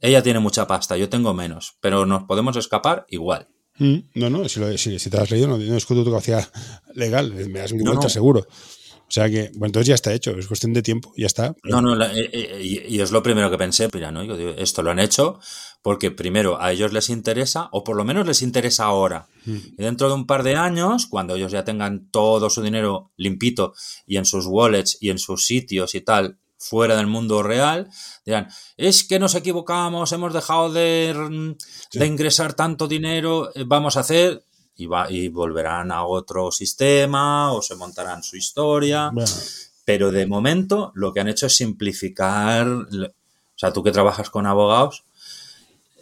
[0.00, 1.76] Ella tiene mucha pasta, yo tengo menos.
[1.80, 3.48] Pero nos podemos escapar igual.
[3.78, 6.46] Mm, No, no, si, lo- si- si te has leído, no, no discuto tu capacidad
[6.94, 8.08] legal, me das mi no.
[8.08, 8.46] seguro.
[9.08, 11.54] O sea que, bueno, entonces ya está hecho, es cuestión de tiempo, ya está.
[11.62, 14.24] No, no, la- eh, eh, y, y es lo primero que pensé, mira, ¿no?
[14.24, 15.38] Yo digo, esto lo han hecho
[15.80, 19.28] porque primero a ellos les interesa, o por lo menos les interesa ahora.
[19.46, 23.74] Y dentro de un par de años, cuando ellos ya tengan todo su dinero limpito
[24.06, 27.88] y en sus wallets y en sus sitios y tal, fuera del mundo real,
[28.24, 33.96] dirán, es que nos equivocamos, hemos dejado de, mm, de ingresar tanto dinero, eh, vamos
[33.96, 34.42] a hacer...
[34.76, 39.10] Y, va, y volverán a otro sistema o se montarán su historia.
[39.12, 39.30] Bueno,
[39.84, 42.66] Pero de momento lo que han hecho es simplificar.
[42.68, 45.04] O sea, tú que trabajas con abogados,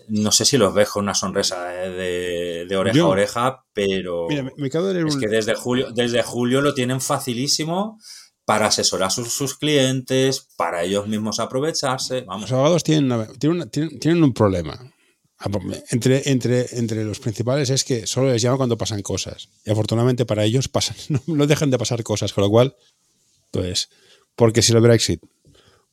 [0.09, 3.65] no sé si los ves con una sonrisa de, de- de oreja Yo- a oreja,
[3.73, 6.75] pero mira, me, me acabo de leer es un, que desde julio, desde julio lo
[6.75, 7.99] tienen facilísimo
[8.45, 12.23] para asesorar a sus, sus clientes, para ellos mismos aprovecharse.
[12.23, 14.79] Vamos, Los abogados tienen, una- tienen, una- tienen- tienen un problema.
[15.47, 19.51] Ah, pues, Entre, entre, entre los principales es que solo les llama cuando pasan cosas.
[19.67, 22.33] Y afortunadamente para ellos pasan, no, no dejan de pasar cosas.
[22.33, 22.75] Con lo cual,
[23.51, 23.91] pues,
[24.37, 25.21] porque si el Brexit,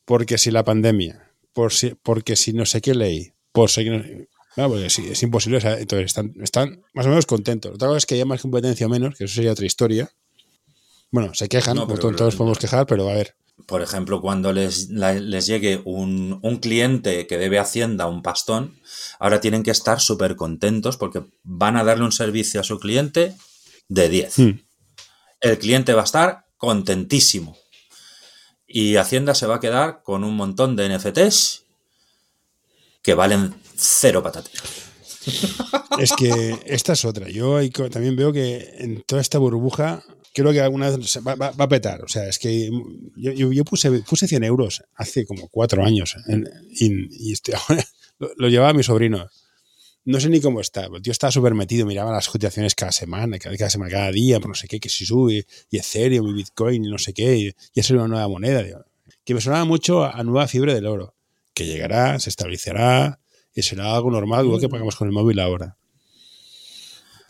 [0.06, 4.04] porque si la pandemia, por si, porque si no sé qué ley, por si no-
[4.56, 5.58] porque sí, es imposible.
[5.58, 7.74] o sea, entonces están, están más o menos contentos.
[7.76, 10.10] Otra cosa es que haya más competencia o menos, que eso sería otra historia.
[11.10, 13.36] Bueno, se quejan, No, por pero- todos podemos quejar, pero a ver.
[13.66, 18.80] Por ejemplo, cuando les, la- les llegue un, un cliente que debe Hacienda un pastón,
[19.20, 23.36] ahora tienen que estar súper contentos porque van a darle un servicio a su cliente
[23.88, 24.38] de 10.
[24.40, 24.60] Hmm.
[25.42, 27.58] El cliente va a estar contentísimo.
[28.68, 31.66] Y Hacienda se va a quedar con un montón de NFTs
[33.02, 34.52] que valen cero patatas.
[36.00, 37.30] Es que esta es otra.
[37.30, 37.58] Yo
[37.90, 41.70] también veo que en toda esta burbuja, creo que alguna vez va, va- va a
[41.70, 42.04] petar.
[42.04, 42.70] O sea, es que
[43.16, 47.54] yo, yo- yo puse, puse 100 euros hace como cuatro años en- y, y este-
[48.20, 49.28] lo, lo llevaba mi sobrino.
[50.04, 50.86] No sé ni cómo está.
[50.86, 54.40] El tío estaba súper metido, miraba las cotizaciones cada semana, cada, cada semana, cada día,
[54.40, 57.38] por no sé qué, que si sube, y Ethereum, y Bitcoin, y no sé qué,
[57.38, 58.64] y, y eso era una nueva moneda.
[58.64, 58.84] digo.
[59.24, 61.16] que me sonaba mucho a nueva fiebre del oro,
[61.54, 63.20] que llegará, se estabilizará,
[63.54, 65.78] y será algo normal, igual que pagamos con el móvil ahora.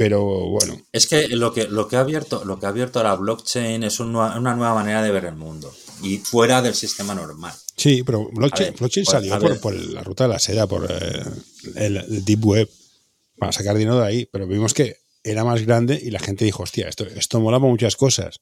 [0.03, 3.13] Pero bueno, Es que lo que, lo que, ha, abierto, lo que ha abierto la
[3.15, 7.13] blockchain es un nua- una nueva manera de ver el mundo y fuera del sistema
[7.13, 7.53] normal.
[7.77, 10.87] sí, pero blockchain, ver, blockchain pues, salió por, por la ruta de la seda, por
[10.89, 11.23] eh,
[11.75, 12.69] el, el Deep Web,
[13.37, 16.63] para sacar dinero de ahí, pero vimos que era más grande y la gente dijo,
[16.63, 18.39] hostia, esto, esto mola para muchas cosas.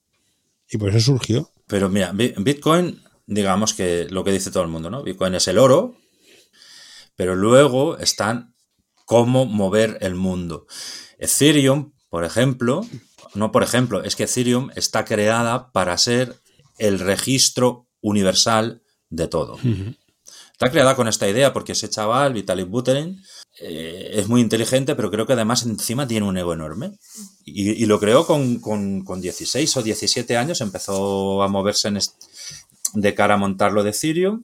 [0.69, 1.51] Y por eso surgió.
[1.67, 5.03] Pero mira, Bitcoin, digamos que lo que dice todo el mundo, ¿no?
[5.03, 5.97] Bitcoin es el oro,
[7.17, 8.55] pero luego están
[9.05, 10.67] cómo mover el mundo.
[11.19, 12.87] Ethereum, por ejemplo,
[13.35, 16.35] no por ejemplo, es que Ethereum está creada para ser
[16.77, 19.59] el registro universal de todo.
[20.51, 23.21] Está creada con esta idea porque ese chaval, Vitalik Buterin,
[23.61, 26.91] eh, es muy inteligente, pero creo que además encima tiene un ego enorme.
[27.45, 31.91] Y, lo creó con, con, 16 o 17 años, empezó a moverse
[32.93, 34.43] de cara a montarlo de Ethereum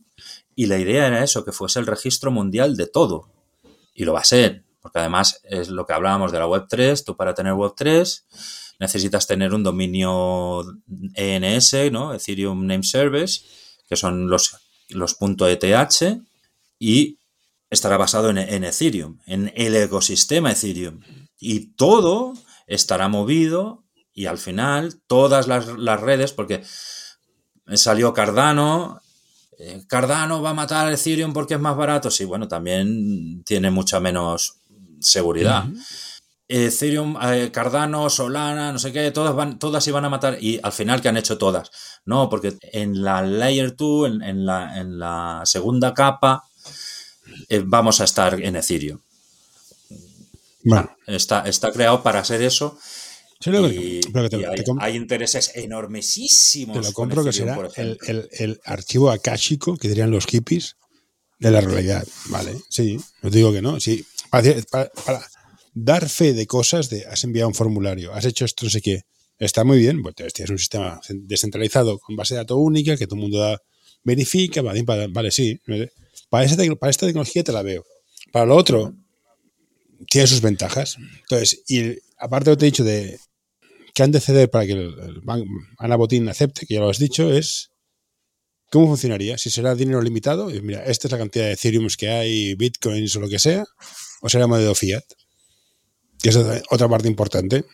[0.56, 3.30] y la idea era eso, que fuese el registro mundial de todo.
[3.94, 7.18] Y lo va a ser, porque además es lo que hablábamos de la Web3, tú
[7.18, 8.22] para tener Web3
[8.80, 10.64] necesitas tener un dominio
[11.16, 12.14] ENS, ¿no?
[12.14, 13.42] Ethereum Name Service,
[13.90, 14.58] que son los,
[14.90, 16.22] los .eth
[16.78, 17.18] y
[17.72, 21.00] estará basado en, Ethereum, en el ecosistema Ethereum.
[21.40, 22.34] Y todo
[22.68, 26.64] estará movido y al final todas las, las redes, porque
[27.74, 29.02] salió Cardano,
[29.58, 32.12] eh, Cardano va a matar a Ethereum porque es más barato.
[32.12, 34.60] Sí, bueno, también tiene mucha menos
[35.00, 35.66] seguridad.
[36.48, 40.38] Ethereum, eh, Cardano, Solana, no sé qué, todas, van, todas iban a matar.
[40.40, 41.72] Y al final, ¿qué han hecho todas?
[42.06, 46.44] No, porque en la Layer 2, en, la, en la, segunda capa,
[47.50, 49.00] eh, vamos a estar en Ethereum.
[50.64, 50.96] Bueno.
[51.08, 52.78] Está, está creado para hacer eso.
[53.46, 54.02] y,
[54.80, 56.78] hay, intereses enormísimos.
[56.80, 60.78] Te lo compro que será el, el, archivo akáshico que dirían los hippies
[61.40, 62.06] de la realidad.
[62.26, 63.80] Vale, sí, no digo que no.
[63.80, 64.90] Sí, para,
[65.74, 69.02] dar fe de cosas, de has enviado un formulario, has hecho esto, no sé qué,
[69.38, 73.16] está muy bien, pues tienes un sistema descentralizado con base de datos única que todo
[73.16, 73.60] el mundo da,
[74.04, 75.60] verifica, vale, sí.
[76.30, 77.84] Para, para esta tecnología te la veo.
[78.32, 78.94] Para lo otro,
[80.10, 80.98] tiene sus ventajas.
[81.22, 83.20] Entonces, y aparte de lo que te he dicho de
[83.94, 85.22] que han de ceder para que el,
[85.78, 87.72] Ana Botín acepte, que ya lo has dicho, es
[88.70, 89.38] ¿cómo funcionaría?
[89.38, 93.22] Si será dinero limitado, mira, esta es la cantidad de Ethereum que hay, Bitcoins o
[93.22, 93.64] lo que sea,
[94.22, 95.04] o será modelo fiat.
[96.22, 96.38] Que es
[96.72, 97.66] otra parte importante,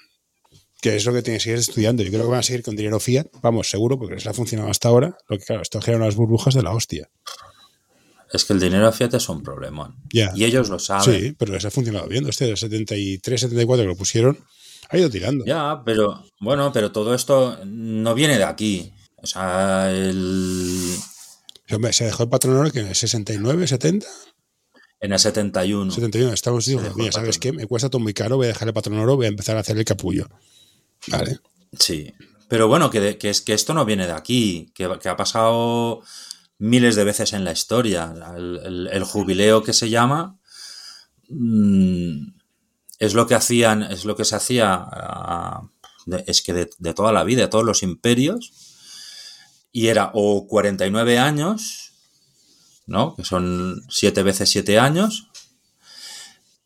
[0.82, 2.04] que es lo que tienes que seguir estudiando.
[2.04, 4.70] Yo creo que van a seguir con dinero fiat, vamos, seguro, porque les ha funcionado
[4.70, 5.18] hasta ahora.
[5.30, 7.10] Lo que, claro, esto genera unas burbujas de la hostia.
[8.34, 9.96] Es que el dinero fiat es un problema.
[10.12, 11.22] Y ellos lo saben.
[11.22, 12.28] Sí, pero les ha funcionado bien.
[12.28, 14.40] Este de 73, 74 que lo pusieron,
[14.90, 15.46] ha ido tirando.
[15.46, 18.94] Ya, pero bueno, pero todo esto no viene de aquí.
[19.18, 20.96] O sea, el.
[21.92, 24.08] se dejó el patrón oro que en el 69, 70.
[25.02, 25.92] En el 71.
[25.92, 27.52] 71, estamos diciendo, mira, ¿sabes qué?
[27.52, 29.62] Me cuesta todo muy caro, voy a dejar el patrón oro, voy a empezar a
[29.62, 30.30] hacer el capullo.
[31.08, 31.40] Vale.
[31.78, 32.14] Sí.
[32.48, 36.04] Pero bueno, que, que, es, que esto no viene de aquí, que, ha pasado
[36.60, 38.14] miles de veces en la historia.
[38.38, 40.38] El, jubileo que se llama
[41.30, 42.28] mm,
[43.00, 45.68] es lo que hacían, es lo que se hacía, ah,
[46.28, 48.52] es que de, de, toda la vida, de todos los imperios,
[49.72, 51.91] y era o 49 años
[52.92, 53.16] ¿no?
[53.16, 55.28] Que son siete veces siete años.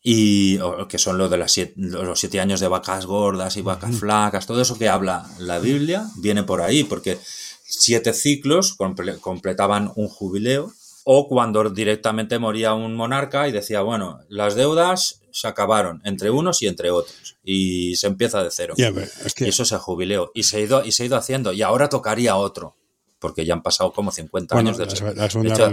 [0.02, 0.58] Y
[0.88, 4.62] que son lo de las los siete años de vacas gordas y vacas flacas, todo
[4.62, 7.18] eso que habla la Biblia viene por ahí, porque
[7.64, 8.76] siete ciclos
[9.20, 15.48] completaban un jubileo, o cuando directamente moría un monarca y decía, bueno, las deudas se
[15.48, 18.74] acabaron entre unos y entre otros, y se empieza de cero.
[18.76, 21.62] Y eso es el jubileo, y se, ha ido, y se ha ido haciendo, y
[21.62, 22.76] ahora tocaría otro
[23.18, 25.72] porque ya han pasado como 50 años desde la, Segunda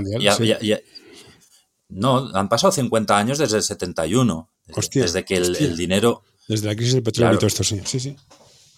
[1.89, 4.49] no, han pasado 50 años desde el 71,
[4.93, 6.23] desde, que el, dinero...
[6.47, 8.15] Desde la crisis del petróleo y todo esto, sí, sí, sí.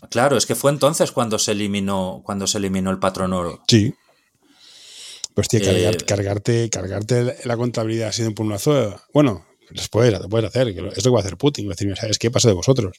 [0.09, 3.61] Claro, es que fue entonces cuando se eliminó, cuando se eliminó el patrón oro.
[3.67, 3.93] Sí.
[5.33, 8.95] Pues tío, eh, cargarte, cargarte la contabilidad siendo por una zona.
[9.13, 10.69] Bueno, después lo puedes hacer.
[10.69, 11.67] Es lo que va a hacer Putin.
[11.67, 12.97] Decir, ¿sabes qué pasa de vosotros?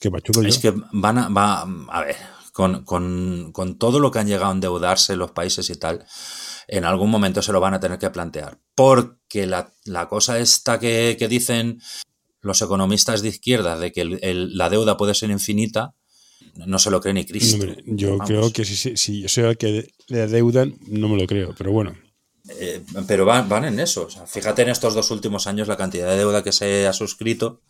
[0.00, 0.10] Que
[0.46, 2.16] Es que van a, va, a ver,
[2.58, 6.04] con, todo lo que han llegado a endeudarse los países y tal,
[6.66, 8.58] en algún momento se lo van a tener que plantear.
[8.74, 11.80] Porque la, cosa esta que, dicen
[12.40, 15.94] los economistas de izquierda de que la deuda puede ser infinita,
[16.66, 17.64] no se lo cree ni Cristo.
[17.86, 21.54] yo creo que si, si, yo soy el que le deudan, no me lo creo,
[21.56, 21.94] pero bueno.
[22.50, 24.08] Eh, pero van, van en eso.
[24.26, 27.60] fíjate en estos dos últimos años la cantidad de deuda que se ha suscrito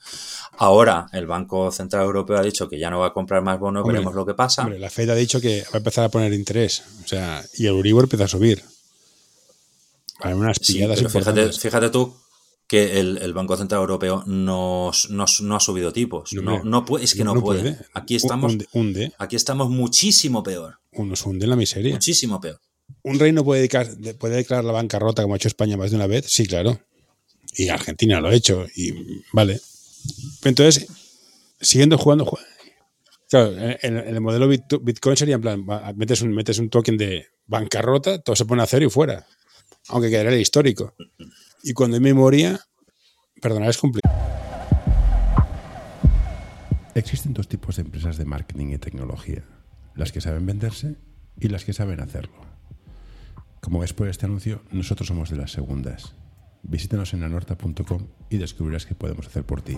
[0.61, 3.87] Ahora el Banco Central Europeo ha dicho que ya no va a comprar más bonos,
[3.87, 4.69] veremos lo que pasa.
[4.69, 7.75] la Fed ha dicho que va a empezar a poner interés, o sea, y el
[7.75, 8.65] Euribor empieza a subir.
[10.19, 12.17] Para unas pilladas fíjate, fíjate tú
[12.67, 16.33] que el, Banco Central Europeo no, ha subido tipos.
[16.33, 17.79] No, no, es que no, puede.
[17.95, 18.57] Aquí estamos,
[19.19, 20.81] aquí estamos muchísimo peor.
[20.93, 21.93] Uno se hunde en la miseria.
[21.93, 22.61] Muchísimo peor.
[23.09, 23.69] ¿Un rey no puede,
[24.19, 26.27] puede declarar la bancarrota como ha hecho España más de una vez?
[26.29, 26.81] Sí, claro.
[27.57, 28.67] Y Argentina lo ha hecho.
[28.77, 28.93] Y
[29.33, 29.61] vale.
[30.45, 30.87] Entonces,
[31.61, 32.31] siguiendo jugando,
[33.31, 36.97] Claro, en, el modelo Bit- Bitcoin sería en plan, va, metes un, metes un token
[36.97, 39.27] de bancarrota, todo se pone a cero y fuera.
[39.89, 40.95] Aunque quedaría el histórico.
[41.63, 42.59] Y cuando hay memoria,
[43.43, 44.15] perdonar es complicado.
[46.95, 49.45] Existen dos tipos de empresas de marketing y tecnología,
[49.95, 50.97] las que saben venderse
[51.39, 52.48] y las que saben hacerlo.
[53.61, 56.15] Como ves por este anuncio, nosotros somos de las segundas.
[56.63, 59.77] Visítanos en anorta.com y descubrirás qué podemos hacer por ti.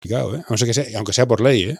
[0.00, 0.44] complicado, ¿eh?
[0.48, 1.78] Aunque sea, aunque sea por ley, ¿eh?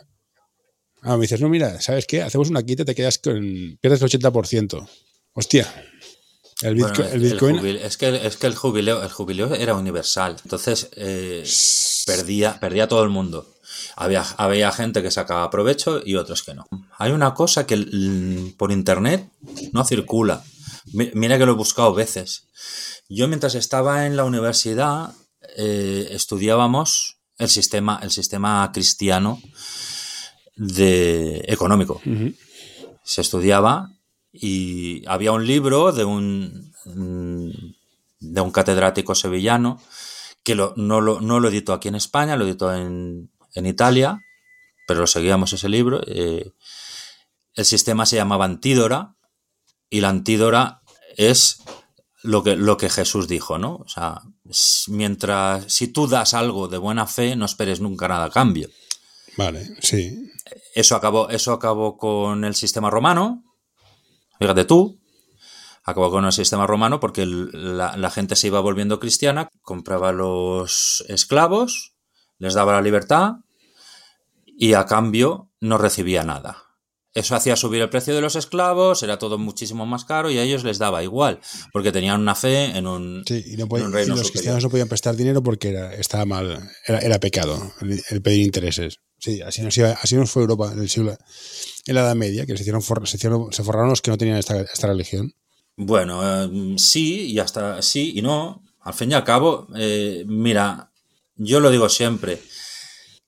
[1.02, 2.22] Ah, me dices, no, mira, ¿sabes qué?
[2.22, 3.78] Hacemos una quita, te quedas con.
[3.80, 4.88] pierdes el 80%.
[5.32, 5.66] Hostia.
[6.60, 7.08] El Bueno, Bitcoin.
[7.14, 10.36] el Bitcoin jubil- es que, es que el, jubileo, el jubileo era universal.
[10.44, 11.42] Entonces eh,
[12.04, 13.54] perdía, perdía todo el mundo.
[13.96, 16.66] Había, había gente que sacaba provecho y otros que no.
[16.98, 19.28] Hay una cosa que mm, por internet
[19.72, 20.42] no circula.
[20.92, 22.46] Mi- Mira que lo he buscado veces.
[23.08, 25.12] Yo mientras estaba en la universidad
[25.56, 29.40] eh, estudiábamos el sistema, el sistema cristiano
[30.56, 32.34] de económico Ujú.
[33.02, 33.90] se estudiaba
[34.32, 37.50] y había un libro de un, mm,
[38.20, 39.80] de un catedrático sevillano
[40.44, 44.20] que lo- no, lo, no lo editó aquí en España, lo editó en, en Italia,
[44.86, 46.00] pero lo seguíamos ese libro.
[46.06, 46.52] eh,
[47.54, 49.16] el sistema se llamaba Antídora
[49.88, 50.82] y la Antídora
[51.16, 51.62] es
[52.22, 53.76] lo que, lo que Jesús dijo, ¿no?
[53.76, 54.22] O sea,
[54.88, 58.68] mientras, si tú das algo de buena fe, no esperes nunca nada a cambio.
[59.36, 60.30] Vale, sí.
[60.74, 63.44] Eso acabó, eso acabó con el sistema romano.
[64.38, 65.00] Fíjate tú.
[65.82, 71.89] Acabó con el sistema romano porque la gente se iba volviendo cristiana, compraba los esclavos,
[72.40, 73.34] les daba la libertad
[74.46, 76.64] y a cambio no recibía nada.
[77.12, 80.42] Eso hacía subir el precio de los esclavos, era todo muchísimo más caro y a
[80.44, 81.40] ellos les daba igual,
[81.72, 84.18] porque tenían una fe en un, Sí, y, no en podía- un y reino los
[84.18, 84.32] superior.
[84.32, 88.44] cristianos no podían prestar dinero porque era, estaba mal, era, era pecado el, el pedir
[88.44, 88.98] intereses.
[89.18, 91.16] Sí, así nos, iba- así nos fue Europa en el siglo,
[91.86, 94.16] en la Edad Media, que se hicieron, for- se, hicieron- se forraron los que no
[94.16, 95.32] tenían esta, esta religión.
[95.76, 98.62] Bueno, eh, sí y hasta sí y no.
[98.82, 100.89] Al fin y al cabo, eh, mira,
[101.42, 102.40] yo lo digo siempre,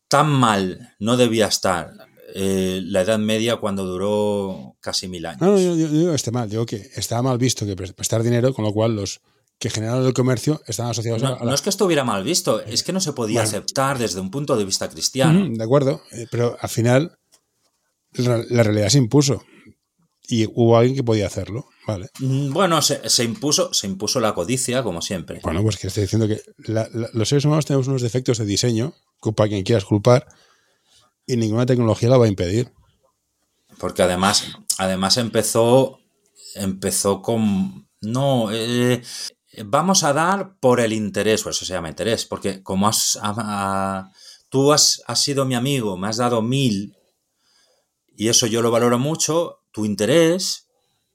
[0.09, 1.93] tan mal no debía estar
[2.35, 5.41] eh, la Edad Media cuando duró casi mil años.
[5.41, 8.23] No, no, yo, yo- digo esté mal, digo que estaba mal visto que pre- prestar
[8.23, 9.21] dinero, con lo cual los
[9.59, 11.45] que generaron el comercio estaban asociados No, a, la...
[11.45, 13.49] no es que estuviera mal visto, es que no se podía Bueno.
[13.49, 15.47] aceptar desde un punto de vista cristiano.
[15.51, 17.17] De acuerdo, eh, pero al final
[18.15, 19.45] la, la realidad se impuso
[20.35, 22.09] y hubo alguien que podía hacerlo, ¿vale?
[22.21, 25.41] Mm, Bueno, se, se impuso, se impuso la codicia, como siempre.
[25.43, 26.41] Bueno, pues que estoy diciendo que
[26.73, 30.27] la- la- los seres humanos tenemos unos defectos de diseño, culpa a quien quieras culpar,
[31.27, 32.73] y ninguna tecnología la va a impedir.
[33.79, 35.99] Porque además, además empezó,
[36.55, 39.03] empezó con, no, eh,
[39.67, 43.35] vamos a dar por el interés, por eso se llama interés, porque como has, a-
[43.37, 44.11] a-
[44.49, 46.95] tú has, has sido mi amigo, me has dado mil,
[48.17, 50.69] y eso yo lo valoro mucho, tu interés,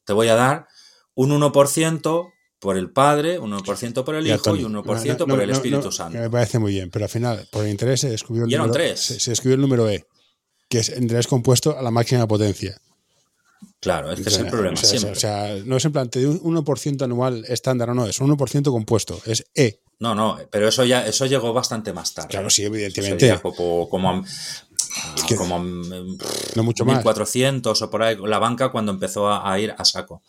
[0.06, 0.68] te voy a dar
[1.14, 5.18] un 1% por el Padre, un 1% por el Hijo Tony, y un 1% no,
[5.18, 6.18] no, por el Espíritu no, Santo.
[6.18, 9.00] Me parece muy bien, pero al final, por el interés se descubrió el número, tres.
[9.00, 10.06] Se, se descubrió el número E,
[10.70, 12.80] que es interés compuesto a la máxima potencia.
[13.80, 15.12] Claro, es que O es el problema o sea, siempre.
[15.12, 18.20] o sea, no es en plan, te doy un 1% anual estándar, o no, es
[18.20, 19.82] un 1% compuesto, es E.
[20.00, 22.30] No, no, pero eso ya eso llegó bastante más tarde.
[22.30, 23.40] Claro, sí, evidentemente.
[23.42, 24.24] como, como,
[25.38, 26.98] como a, no mucho más.
[26.98, 30.24] 1400 o por ahí, la banca cuando empezó a, a ir a saco.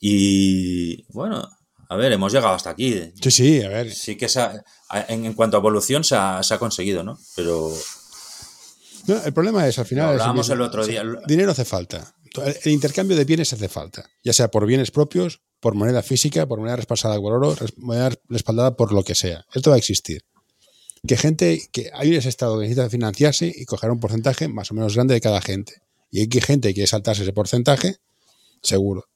[0.00, 1.48] Y bueno,
[1.88, 3.12] a ver, hemos llegado hasta aquí.
[3.22, 3.92] Sí, sí, a ver.
[3.94, 4.64] Sí que se ha-
[5.08, 7.18] en, en cuanto a evolución se ha, se ha conseguido, ¿no?
[7.36, 7.72] Pero
[9.06, 10.10] No, el problema es, al final...
[10.10, 11.02] Hablábamos el otro día.
[11.26, 12.14] dinero hace falta.
[12.64, 14.04] El, intercambio de bienes hace falta.
[14.22, 18.76] Ya sea por bienes propios, por moneda física, por moneda respaldada por oro, moneda respaldada
[18.76, 19.44] por lo que sea.
[19.54, 20.22] Esto va a existir.
[21.06, 24.74] Que gente, que hay un estado que necesita financiarse y coger un porcentaje más o
[24.74, 25.82] menos grande de cada gente.
[26.10, 27.98] Y hay que gente que quiere saltarse ese porcentaje,
[28.62, 29.08] seguro.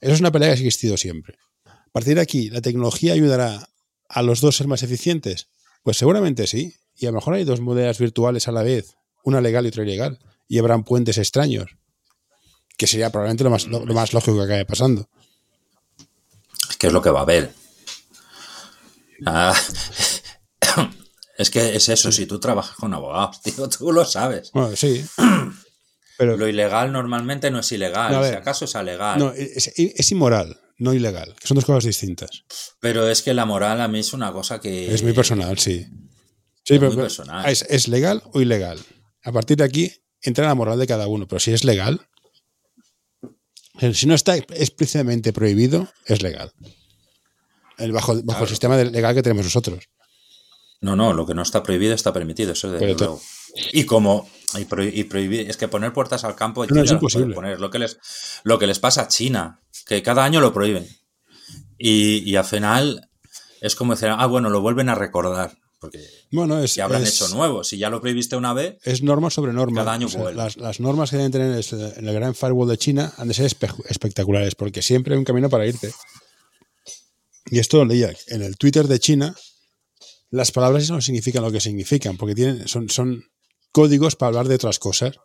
[0.00, 1.36] Eso es una pelea que ha existido siempre.
[1.66, 3.68] A partir de aquí, ¿la tecnología ayudará
[4.08, 5.48] a los dos a ser más eficientes?
[5.82, 6.74] Pues seguramente sí.
[6.96, 9.82] Y a lo mejor hay dos monedas virtuales a la vez, una legal y otra
[9.82, 10.18] ilegal.
[10.48, 11.76] Y habrán puentes extraños.
[12.76, 15.08] Que sería probablemente lo más, lo, lo más lógico que acabe pasando.
[16.84, 17.50] ¿qué es lo que va a haber?
[19.24, 19.54] Ah,
[21.36, 24.50] es que es eso, si tú trabajas con abogados, tío, tú lo sabes.
[24.52, 25.04] Bueno, sí.
[26.16, 28.30] Pero Lo ilegal normalmente no es ilegal, No, a ver.
[28.30, 29.18] si acaso es alegal.
[29.18, 31.34] no, es, es inmoral, no ilegal.
[31.40, 32.44] Que son dos cosas distintas.
[32.78, 34.94] Pero es que la moral a mí es una cosa que...
[34.94, 35.84] Es muy personal, sí.
[36.62, 37.44] Sí, Es pero, muy personal.
[37.50, 38.78] Es, es legal o ilegal.
[39.24, 41.26] A partir de aquí entra la moral de cada uno.
[41.26, 42.00] Pero si es legal,
[43.92, 46.52] si no está explícitamente prohibido, es legal.
[47.76, 49.88] El bajo, bajo el sistema legal que tenemos nosotros.
[50.84, 53.22] No, no, lo que no está prohibido está permitido, eso de Pero te- luego.
[53.72, 57.34] Y como y, prohi- y prohibir, es que poner puertas al campo No, es imposible.
[57.34, 57.58] poner.
[57.58, 57.98] Lo que les
[58.44, 60.86] lo que les pasa a China, que cada año lo prohíben.
[61.78, 63.08] Y, y al final
[63.60, 67.14] es como decir, ah, bueno, lo vuelven a recordar, porque Bueno, es, ya habrán es-
[67.14, 67.64] hecho nuevo.
[67.64, 69.80] Si ya lo prohibiste una vez, es norma sobre norma.
[69.80, 70.36] Cada año O sea, vuelve.
[70.36, 73.34] las, las normas que deben tener es- en el gran firewall de China han de
[73.34, 75.92] ser espe- espectaculares, porque siempre hay un camino para irte.
[77.46, 79.34] Y esto lo leía en el Twitter de China.
[80.34, 83.24] Las palabras no significan lo que significan, porque tienen, son, son
[83.72, 85.16] códigos para hablar de otras cosas.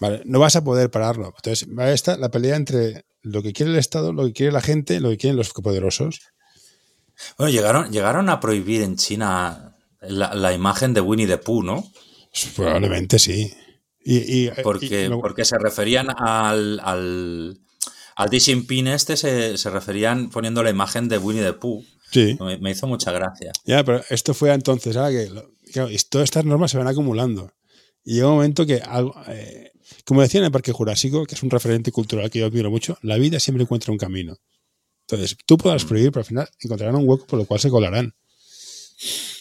[0.00, 1.32] Vale, no vas a poder pararlo.
[1.36, 4.52] Entonces, va a estar la pelea entre lo que quiere el Estado, lo que quiere
[4.52, 6.20] la gente, lo que quieren los poderosos.
[7.36, 11.84] bueno, llegaron, llegaron a prohibir en China la, la imagen de Winnie the Pooh, ¿no?
[12.56, 13.52] Probablemente sí.
[14.04, 14.16] Y,
[14.46, 17.58] y- Porque, y lo- porque se referían al, al,
[18.16, 21.84] al Xi Jinping este, se, se referían poniendo la imagen de Winnie the Pooh.
[22.10, 22.36] Sí.
[22.40, 23.52] Me, me hizo mucha gracia.
[23.64, 26.86] Ya, pero esto fue entonces, ahora que lo- claro, y todas estas normas se van
[26.88, 27.52] acumulando.
[28.04, 29.72] Y llega un momento que, algo, eh,
[30.04, 32.98] como decía en el Parque Jurásico, que es un referente cultural que yo admiro mucho,
[33.02, 34.36] la vida siempre encuentra un camino.
[35.06, 38.14] Entonces, tú podrás prohibir, pero al final encontrarán un hueco por el cual se colarán.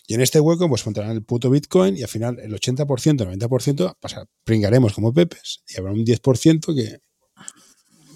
[0.09, 3.97] Y en este hueco, pues encontrarán el puto Bitcoin y al final el 80%, 90%
[3.99, 6.99] pasa, pringaremos como pepes y habrá un 10% que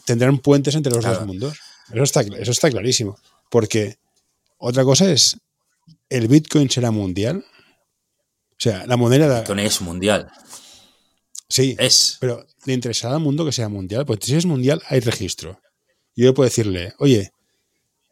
[0.05, 1.19] tendrán puentes entre los Claro.
[1.19, 1.59] dos mundos.
[1.93, 3.17] Eso está, eso está clarísimo.
[3.49, 3.97] Porque
[4.61, 5.37] otra cosa es,
[6.09, 7.43] ¿el Bitcoin será mundial?
[8.51, 9.39] O sea, la moneda...
[9.39, 10.29] Bitcoin es mundial.
[11.49, 12.17] Sí, Es.
[12.21, 14.05] pero ¿le interesará al mundo que sea mundial?
[14.05, 15.59] Pues si es mundial, hay registro.
[16.15, 17.31] Y yo puedo decirle, oye,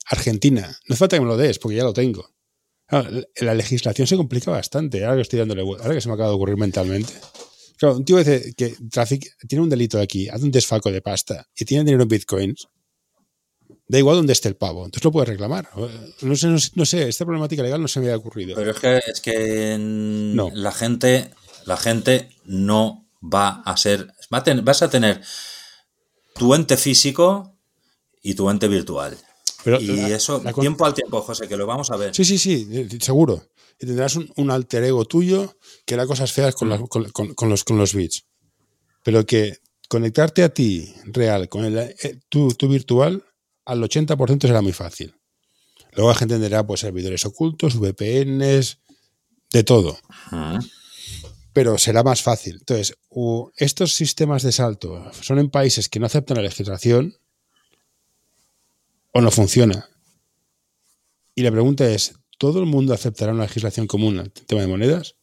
[0.06, 2.30] Argentina, no hace falta que me lo des, porque ya lo tengo.
[2.88, 6.16] Claro, la- la legislación se complica bastante, ahora que estoy dándole ahora que se me
[6.16, 7.14] acaba de ocurrir mentalmente.
[7.78, 11.46] Claro, un tío dice que trafic- tiene un delito aquí, hace un desfalco de pasta
[11.56, 12.68] y tiene dinero en bitcoins.
[13.92, 15.68] Da igual dónde esté el pavo, entonces lo puede reclamar.
[16.22, 18.56] No sé, no sé, no sé, esta problemática legal no se me había ocurrido.
[18.56, 20.52] Pero es que, es que No.
[20.54, 21.32] la gente,
[21.66, 24.08] la gente no va a ser.
[24.30, 25.22] vas a tener
[26.36, 27.58] tu ente físico
[28.22, 29.18] y tu ente virtual.
[29.64, 32.16] Pero y la- eso, la tiempo al tiempo, José, que lo vamos a ver.
[32.16, 33.44] Sí, sí, sí, eh, seguro.
[33.82, 36.72] Y tendrás un, un alter ego tuyo que hará cosas feas con, Mm.
[36.72, 38.26] las- con- con- con los, con los bits.
[39.04, 39.58] Pero que
[39.90, 43.24] conectarte a ti real con el, eh, tu, tu virtual
[43.70, 45.16] al 80% será muy fácil.
[45.94, 48.80] Luego la gente entenderá pues, servidores ocultos, VPNs,
[49.54, 50.00] de todo.
[51.54, 52.58] Pero será más fácil.
[52.60, 52.98] Entonces,
[53.58, 57.16] estos sistemas de salto son en países que no aceptan la legislación
[59.14, 59.88] o no funciona.
[61.36, 65.16] Y la pregunta es, ¿todo el mundo aceptará una legislación común al tema de monedas?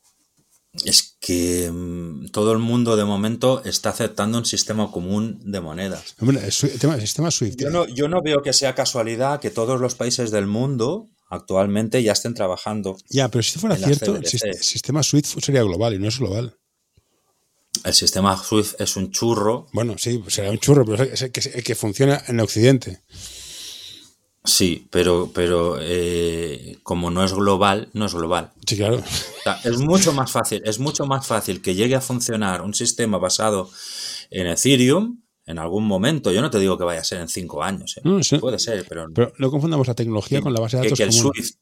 [0.84, 6.14] Es que mm, todo el mundo de momento está aceptando un sistema común de monedas.
[6.20, 7.60] Hombre, el, tema, el sistema SWIFT.
[7.60, 12.02] Yo no, yo no veo que sea casualidad que todos los países del mundo actualmente
[12.02, 12.96] ya estén trabajando.
[13.08, 16.56] Ya, pero si fuera cierto, el sistema SWIFT sería global y no es global.
[17.84, 21.40] El sistema SWIFT es un churro, Bueno, sí, será un churro, pero es el que,
[21.40, 23.02] el que funciona en Occidente.
[24.47, 28.53] Sí, pero, pero eh, como no es global, no es global.
[28.66, 28.97] Sí, claro.
[28.97, 32.72] O sea, es mucho más fácil, es mucho más fácil que llegue a funcionar un
[32.74, 33.68] sistema basado
[34.30, 36.32] en Ethereum en algún momento.
[36.32, 38.01] Yo no te digo que vaya a ser en cinco años, ¿eh?
[38.05, 38.38] No, sí.
[38.38, 40.99] puede ser, pero, Pero no confundamos la tecnología que- con la base de que- datos
[40.99, 41.32] que el común.
[41.34, 41.53] Swift.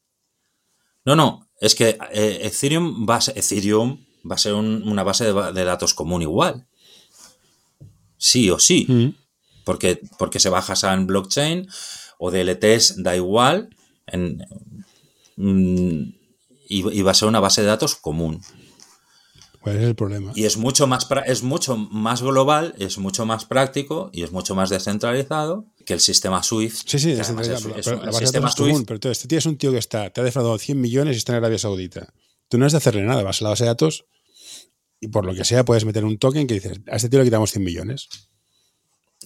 [1.05, 3.99] No, no, es que eh, Ethereum va a ser, Ethereum
[4.31, 6.67] va a ser un- una base de, ba- de datos común igual.
[8.17, 8.87] Sí o sí.
[8.89, 9.09] Mm.
[9.65, 11.67] Porque, porque se baja en blockchain
[12.19, 13.69] o DLTs, da igual.
[14.07, 14.39] En,
[15.37, 16.15] mm,
[16.69, 18.41] y, y va a ser una base de datos común.
[19.61, 20.33] ¿Cuál es el problema?
[20.35, 24.55] Y es mucho más es mucho más global, es mucho más práctico y es mucho
[24.55, 26.87] más descentralizado que el sistema SWIFT.
[26.87, 28.57] Sí, sí, es, además pero es- pero un- la el base de sistema datos es
[28.61, 28.75] común.
[28.77, 29.01] SWIFT Pero
[29.47, 32.13] un tío que está, te ha defraudado 100 millones y está en Arabia Saudita.
[32.49, 34.05] Tú no has de hacerle nada, vas a la base de datos
[35.01, 37.25] y por lo que sea puedes meter un token que dices, a este tío le
[37.25, 38.09] quitamos 100 millones.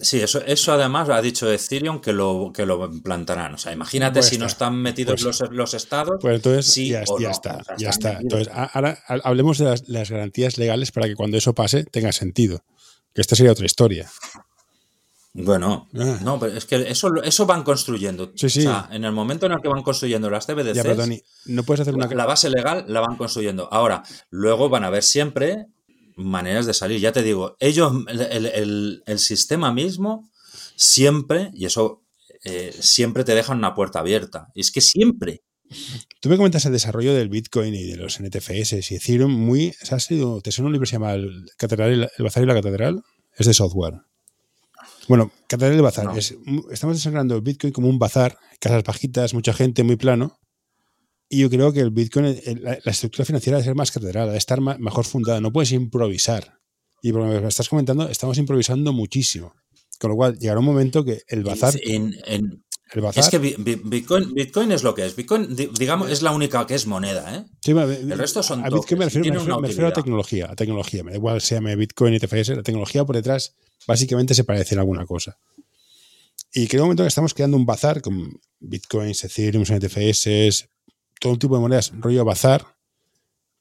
[0.01, 3.53] Sí, eso, eso además ha dicho Ethereum que lo, que lo implantarán.
[3.55, 4.65] O sea, imagínate Pues si no está.
[4.67, 6.17] están metidos Pues- los, los estados.
[6.21, 7.31] Pues entonces sí ya, o ya no.
[7.31, 8.09] está, O sea, ya está.
[8.13, 8.23] metidos.
[8.47, 12.11] Entonces, ahora ha- hablemos de las, las garantías legales para que cuando eso pase tenga
[12.11, 12.63] sentido.
[13.13, 14.09] Que esta sería otra historia.
[15.33, 16.17] Bueno, Ah.
[16.23, 18.31] no, pero es que eso, eso van construyendo.
[18.35, 18.59] Sí, sí.
[18.61, 21.21] O sea, en el momento en el que van construyendo las CBDCs, Ya, pero Tony,
[21.45, 22.07] no puedes hacer una...
[22.07, 23.69] la base legal la van construyendo.
[23.71, 25.67] Ahora, luego van a haber siempre
[26.19, 26.99] maneras de salir.
[26.99, 30.29] Ya te digo, ellos, el, el- el- sistema mismo,
[30.75, 32.03] siempre, y eso
[32.43, 34.47] eh, siempre te dejan una puerta abierta.
[34.53, 35.41] Y es que siempre.
[36.21, 39.73] Tú me comentas el desarrollo del Bitcoin y de los NTFS y Ethereum muy...
[39.91, 42.43] ¿has sido, ¿Te suena un libro que se llama el, Catedral y la- el Bazar
[42.43, 43.01] y la Catedral?
[43.37, 43.95] Es de software.
[45.07, 46.05] Bueno, Catedral y el Bazar.
[46.05, 46.15] No.
[46.15, 46.35] Es,
[46.71, 50.39] estamos desarrollando el Bitcoin como un bazar, casas bajitas, mucha gente, muy plano.
[51.29, 54.25] Y yo creo que el Bitcoin, el- la, la estructura financiera debe ser más catedral,
[54.27, 55.39] debe estar ma- mejor fundada.
[55.39, 56.57] No puedes improvisar.
[57.01, 59.53] Y por lo que me estás comentando, estamos improvisando muchísimo.
[59.99, 61.73] Con lo cual, llegará un momento que el bazar.
[61.83, 65.15] En- en- El bazar es que Bi- Bi- Bitcoin, Bitcoin es lo que es.
[65.15, 67.45] Bitcoin, di- digamos, es la única que es moneda, ¿eh?
[67.61, 70.47] Sí, El resto son a Bitcoin me refiero, me refiero- una me refiero a tecnología,
[70.49, 71.03] a tecnología.
[71.03, 73.55] Me da igual se llame Bitcoin, ITFS, la tecnología por detrás
[73.85, 75.37] básicamente se parece en alguna cosa.
[76.51, 80.67] Y creo un momento que estamos creando un bazar con Bitcoins, Ethereum, NTFS,
[81.19, 82.65] todo tipo de monedas, rollo bazar,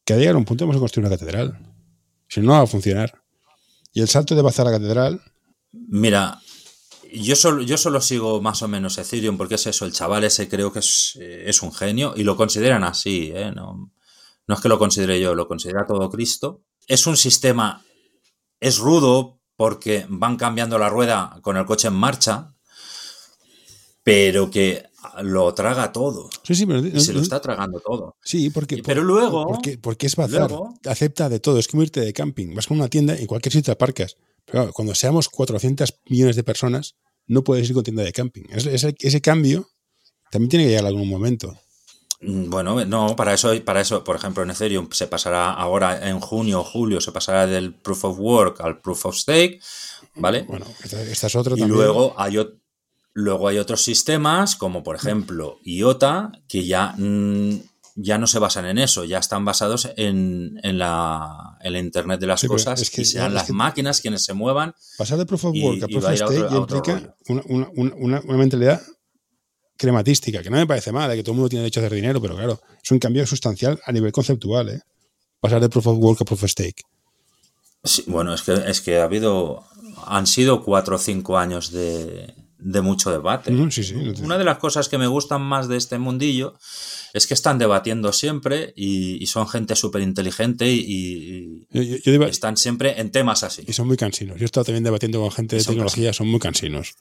[0.04, 1.58] que a llegar a un punto vamos a construir una catedral.
[2.28, 3.22] Si no, no va a funcionar.
[3.92, 5.20] Y el salto de bazar a catedral,
[5.72, 6.40] Mira,
[7.12, 10.48] yo solo, yo solo sigo más o menos Ethereum porque es eso, el chaval ese
[10.48, 13.52] creo que es, eh, es un genio y lo consideran así, ¿eh?
[13.54, 13.92] No,
[14.46, 16.62] no es que lo considere yo, lo considera todo Cristo.
[16.86, 17.84] Es un sistema,
[18.60, 22.54] es rudo porque van cambiando la rueda con el coche en marcha,
[24.02, 24.87] pero que
[25.22, 26.28] lo traga todo.
[26.42, 28.16] sí, sí, pero, Y se lo está tragando todo.
[28.22, 32.00] sí, porque, Pero luego- porque, porque es bazar, luego- acepta de todo, es como irte
[32.00, 34.16] de camping, vas con una tienda y en cualquier sitio aparcas.
[34.44, 36.96] Pero claro, cuando seamos 400 millones de personas,
[37.26, 38.44] no puedes ir con tienda de camping.
[38.50, 39.68] Es- ese, ese cambio
[40.30, 41.56] también tiene que llegar a algún momento.
[42.20, 46.18] Mm, Bueno, no, para eso, para eso, por ejemplo, en Ethereum se pasará ahora en
[46.18, 49.60] junio o julio, se pasará del Proof of Work al Proof of Stake,
[50.16, 50.42] ¿vale?
[50.42, 51.78] Bueno, esta, esta es otra y también.
[51.78, 52.58] luego hay, ot-
[53.14, 57.60] luego hay otros sistemas, como por ejemplo IOTA, que ya, mm,
[57.96, 62.20] ya no se basan en eso, ya están basados en, en la, en la Internet
[62.20, 64.72] de las Sí, cosas es que y sean las que- máquina quienes se muevan.
[64.96, 68.36] Pasar de Proof of y- Work a Proof of Stake implica una, una- una- una-
[68.36, 68.80] mentalidad
[69.76, 71.16] crematística, que no me parece mal, ¿eh?
[71.16, 73.80] que todo el mundo tiene derecho a hacer dinero, pero claro, es un cambio sustancial
[73.84, 74.68] a nivel conceptual.
[74.70, 74.80] ¿eh?
[75.40, 76.82] Pasar de Proof of Work a Proof of Stake.
[77.84, 79.64] Sí, bueno, es que, es que ha habido,
[80.06, 82.34] han sido cuatro o cinco años de,
[82.70, 83.50] de mucho debate.
[83.50, 86.54] Mm, sí, sí, Una de las cosas que me gustan más de este mundillo
[87.14, 91.96] es que están debatiendo siempre y, y son gente súper inteligente y, y- Yo- yo-
[91.96, 93.62] yo deba- y están siempre en temas así.
[93.66, 94.36] y son muy cansinos.
[94.38, 96.94] Yo he estado también debatiendo con gente de son tecnología, son muy cansinos.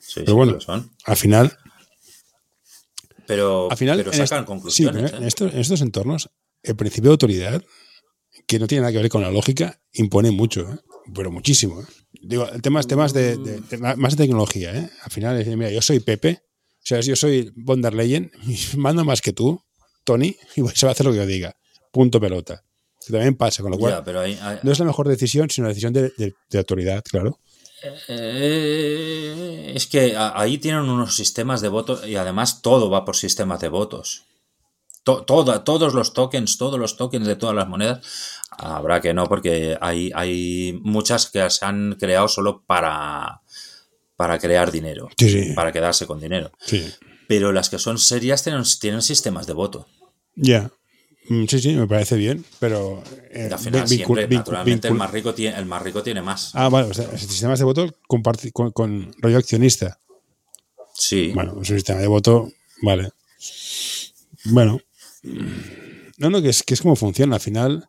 [0.00, 0.90] Sí, Pero sí, bueno, son.
[1.04, 1.46] Al final,
[3.18, 5.12] al Pero, final pero en sacan conclusiones.
[5.12, 5.16] ¿eh?
[5.16, 6.30] en, estos, en estos entornos,
[6.62, 7.64] el principio de autoridad,
[8.46, 10.78] que no tiene nada que ver con la lógica, impone mucho, ¿eh?
[11.14, 11.80] pero muchísimo.
[11.82, 11.84] ¿eh?
[12.26, 14.74] Digo, temas, temas de, de- de- más de tecnología.
[14.76, 14.90] ¿eh?
[15.02, 18.30] Al final, es, mira, yo soy Pepe, o sea, yo soy von der Leyen,
[18.76, 19.60] mando más que tú,
[20.04, 21.54] Tony, y se va a hacer lo que yo diga.
[21.92, 22.62] Punto pelota.
[23.06, 25.48] Que también pasa, con lo cual Ya, pero hay- hay- no es la mejor decisión,
[25.50, 27.38] sino una decisión de, de- autoridad, claro.
[28.08, 33.60] Eh, es que ahí tienen unos sistemas de votos y además todo va por sistemas
[33.60, 34.24] de votos.
[35.06, 38.00] To- toda- todos los tokens, todos los tokens de todas las monedas,
[38.50, 43.40] habrá que no, porque hay, hay muchas que se han creado solo para,
[44.16, 45.52] para crear dinero, Sí, sí.
[45.54, 46.50] para quedarse con dinero.
[46.60, 46.84] sí.
[47.28, 49.86] Pero las que son serias tienen, tienen sistemas de voto.
[50.36, 50.70] Ya.
[51.28, 53.02] Mm, Sí, sí, me parece bien, pero.
[53.30, 56.50] eh, al final, siempre, naturalmente, el más, rico tiene, el más rico tiene más.
[56.54, 59.98] Ah, vale, o sea, sistemas de voto comparti- con, con rollo accionista.
[60.94, 61.32] Sí.
[61.34, 62.48] Bueno, un sistema de voto,
[62.82, 63.10] vale.
[64.44, 64.80] Bueno.
[66.18, 67.36] No, no, que es, que es como funciona.
[67.36, 67.88] Al final,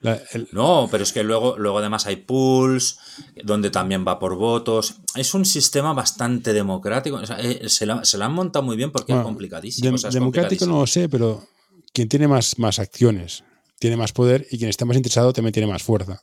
[0.00, 2.98] la- el- No, pero es que luego, luego además hay pools,
[3.44, 4.94] donde también va por votos.
[5.14, 7.16] Es un sistema bastante democrático.
[7.16, 9.90] O sea, eh, se, la, se la han montado muy bien porque bueno, es complicadísimo.
[9.90, 11.46] dem- o sea, es democrático no lo sé, pero
[11.92, 13.44] quien tiene más, más acciones
[13.78, 16.20] tiene más poder y quien está más interesado también tiene más fuerza.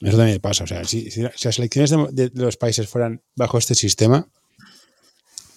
[0.00, 0.64] Eso también pasa.
[0.64, 3.74] O sea, si, si- si las elecciones de, de- de los países fueran bajo este
[3.74, 4.26] sistema,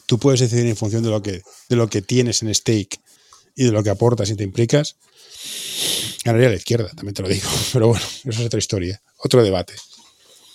[0.06, 3.00] tú puedes decidir en función de lo que, de lo que tienes en stake
[3.60, 4.96] y de lo que aportas y te implicas.
[6.24, 7.48] Ganaría la izquierda, también te lo digo.
[7.74, 9.74] Pero bueno, eso es otra historia, otro debate.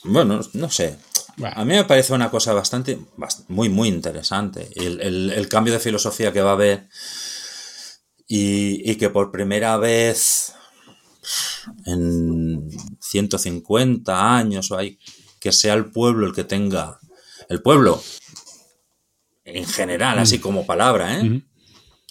[0.05, 0.97] Bueno, no sé.
[1.37, 1.55] Bueno.
[1.59, 4.69] A mí me parece una cosa bastante, bast- muy, muy interesante.
[4.77, 6.89] El, el- el cambio de filosofía que va a haber
[8.27, 10.53] y, y que por primera vez
[11.87, 12.69] en
[13.01, 14.99] 150 años o hay
[15.41, 16.99] que sea el pueblo el que tenga
[17.49, 18.03] el pueblo
[19.45, 21.23] en general, así como palabra, ¿eh?
[21.29, 21.43] Ujú.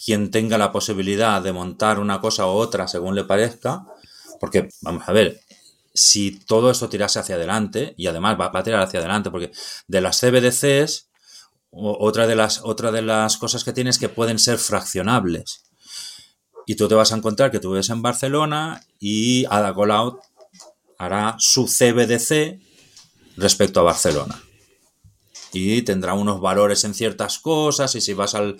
[0.03, 3.85] Quien tenga la posibilidad de montar una cosa u otra según le parezca,
[4.39, 5.39] porque vamos a ver,
[5.93, 9.51] si todo esto tirase hacia adelante, y además va, va a tirar hacia adelante, porque
[9.87, 11.09] de las CBDCs,
[11.71, 15.63] otra de las, otra de las cosas que tienes que pueden ser fraccionables.
[16.65, 20.19] Y tú te vas a encontrar que tú vives en Barcelona y Ada Colau
[20.97, 22.59] hará su CBDC
[23.37, 24.41] respecto a Barcelona.
[25.51, 28.57] Y tendrá unos valores en ciertas cosas y si vas al,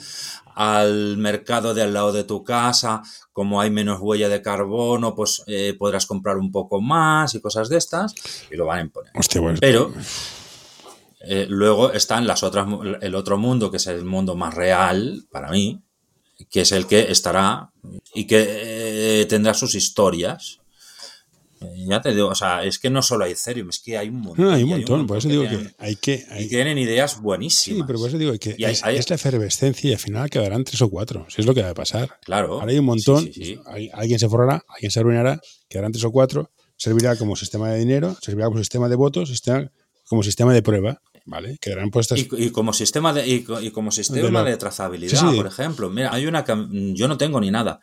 [0.55, 3.01] al mercado de al lado de tu casa,
[3.31, 7.69] como hay menos huella de carbono, pues eh, podrás comprar un poco más y cosas
[7.69, 8.13] de estas
[8.51, 9.11] y lo van a imponer.
[9.15, 9.91] Hostia, pues, Pero
[11.21, 12.67] eh, luego están las otras,
[13.01, 15.81] el otro mundo, que es el mundo más real para mí,
[16.49, 17.71] que es el que estará
[18.13, 20.59] y que eh, tendrá sus historias.
[21.65, 24.09] Eh, Ya te digo, o sea, es que no solo hay Ethereum, es que hay
[24.09, 24.45] un montón.
[24.45, 26.25] No, hay un montón, por eso digo tienen- que hay que...
[26.29, 27.87] hay- y tienen ideas sí, buenísimas.
[27.87, 30.29] pero por eso digo que Y hay- es, hay- es la efervescencia y al final
[30.29, 32.19] quedarán tres o cuatro, si es lo que va a pasar.
[32.23, 32.59] Claro.
[32.59, 33.59] Ahora hay un montón, Sí, sí, sí.
[33.65, 35.39] hay- alguien se forrará, alguien se arruinará,
[35.69, 39.71] quedarán tres o cuatro, servirá como sistema de dinero, servirá como sistema de votos, sistema,
[40.07, 41.57] como sistema de prueba, ¿vale?
[41.61, 42.19] Quedarán puestas...
[42.19, 45.35] Y, y como sistema de, y, co- y como sistema De trazabilidad, Sí, sí.
[45.37, 45.89] por ejemplo.
[45.89, 46.53] Mira, hay una que
[46.93, 47.79] yo no tengo ni nada,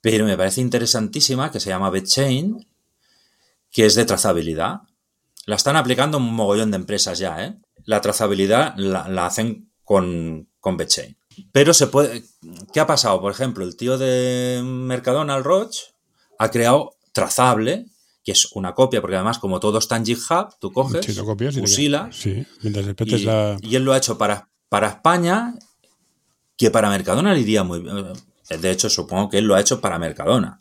[0.00, 2.66] pero me parece interesantísima que se llama BetChain,
[3.70, 4.80] que es de trazabilidad.
[5.46, 7.58] La están aplicando un mogollón de empresas ya, ¿eh?
[7.84, 11.16] La trazabilidad la, la hacen con, con BetChain.
[11.52, 12.24] Pero se puede.
[12.72, 13.20] ¿Qué ha pasado?
[13.20, 15.84] Por ejemplo, el tío de Mercadona, el Roche,
[16.38, 17.86] ha creado trazable,
[18.24, 22.08] que es una copia, porque además, como todo está en GitHub, tú coges, copias fusilas,
[22.08, 22.12] queda-
[22.44, 23.56] Sí, mientras respetes y, la...
[23.62, 25.54] y él lo ha hecho para, para España,
[26.56, 28.04] que para Mercadona le iría muy bien.
[28.60, 30.60] De hecho, supongo que él lo ha hecho para Mercadona.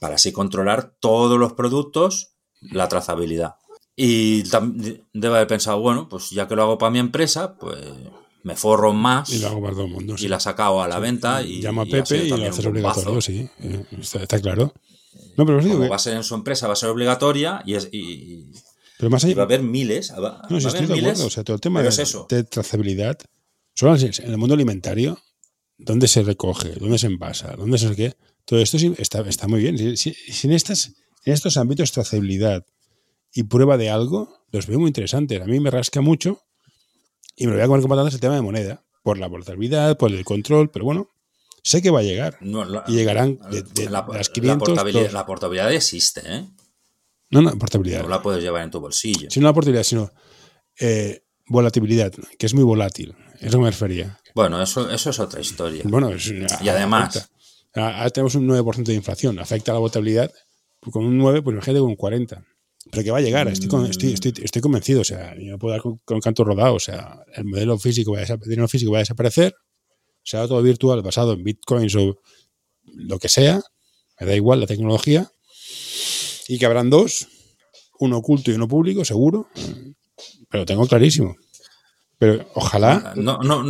[0.00, 3.54] Para así controlar todos los productos, la trazabilidad.
[3.94, 4.42] Y
[5.14, 7.78] debe haber pensado, bueno, pues ya que lo hago para mi empresa, pues
[8.42, 10.16] me forro más Y lo hago para todo el mundo.
[10.18, 10.26] sí.
[10.26, 11.42] y la he sacado a la venta.
[11.42, 13.48] Y, Llama a Pepe y lo haces obligatorio, sí.
[13.60, 14.72] eh, Está, está claro.
[15.36, 16.90] No, pero os digo Como que- va a ser en su empresa, va a ser
[16.90, 18.52] obligatoria y, es, y,
[18.98, 20.12] pero más allá, va a haber miles.
[20.12, 21.26] Va, No, a estoy de miles, acuerdo.
[21.26, 22.26] O sea, todo el tema de, es eso.
[22.28, 23.18] de trazabilidad.
[23.74, 25.18] Solo en el mundo alimentario,
[25.78, 26.72] ¿dónde se recoge?
[26.78, 27.54] ¿Dónde se envasa?
[27.56, 28.14] ¿Dónde se qué?
[28.46, 29.96] Todo esto está, está muy bien.
[29.98, 30.94] Si, en, estas,
[31.24, 32.64] en estos ámbitos trazabilidad
[33.34, 35.42] y prueba de algo, los veo muy interesantes.
[35.42, 36.40] A mí me rasca mucho
[37.36, 38.82] y me lo voy a comer con patatas el tema de moneda.
[39.02, 41.10] Por la portabilidad, por el control, pero bueno,
[41.62, 42.38] sé que va a llegar.
[42.40, 44.68] No, la- Y llegarán de, de la, las la 500.
[44.68, 45.12] portabilidad, dos.
[45.12, 46.48] la portabilidad existe, ¿eh?
[47.30, 48.02] no, no, portabilidad.
[48.02, 49.28] No la puedes llevar en tu bolsillo.
[49.30, 50.10] Si no la portabilidad, sino
[50.80, 53.14] eh, volatilidad, que es muy volátil.
[53.40, 54.18] Eso me refería.
[54.34, 55.82] Bueno, eso, eso es otra historia.
[55.84, 56.26] Bueno, es-
[56.62, 57.28] Y además-.
[57.76, 60.30] Ahora tenemos un 9% de inflación, afecta a la volatilidad.
[60.90, 62.44] Con un 9, pues imagínate con un 40.
[62.90, 65.00] Pero que va a llegar, estoy, con- estoy, estoy, estoy convencido.
[65.00, 66.74] O sea, yo no puedo dar con, con canto rodado.
[66.74, 69.54] O sea, el modelo físico va a, el físico va a desaparecer.
[70.22, 72.20] Será todo virtual, basado en bitcoins o
[72.84, 73.60] lo que sea.
[74.20, 75.30] Me da igual la tecnología.
[76.48, 77.26] Y que habrán dos,
[77.98, 79.48] uno oculto y uno público, seguro.
[80.48, 81.34] Pero tengo clarísimo.
[82.18, 83.62] Pero ojalá No, no,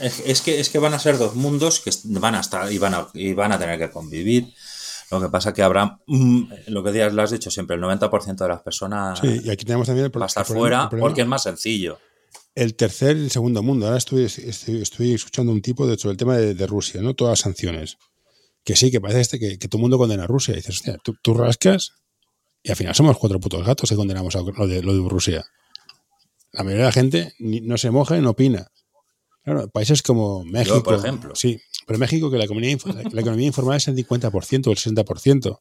[0.00, 2.78] es, es que, es que van a ser dos mundos que van a estar y
[2.78, 4.52] van a, y van a tener que convivir.
[5.10, 8.48] Lo que pasa que habrá, mm, lo que lo has dicho siempre, el 90% de
[8.48, 11.00] las personas Sí, y aquí tenemos también el, va a estar el problema- fuera el
[11.00, 11.98] porque es más sencillo.
[12.54, 13.86] el tercer y el segundo mundo.
[13.86, 17.14] Ahora estoy, estoy, estoy escuchando un tipo de, sobre el tema de, de Rusia, ¿no?
[17.14, 17.98] Todas las sanciones.
[18.62, 20.52] Que sí, que parece este, que, que todo el mundo condena a Rusia.
[20.52, 21.94] Y dices, hostia, tú, tú rascas
[22.62, 25.44] y al final somos cuatro putos gatos que condenamos a lo de, lo de Rusia.
[26.52, 28.68] La mayoría de la gente ni- no se moja y no opina.
[29.44, 30.82] Claro, países como México.
[30.82, 31.34] por ejemplo.
[31.34, 32.76] Sí, pero México, que la economía,
[33.12, 35.60] la, economía informal es el 50% o el 60%.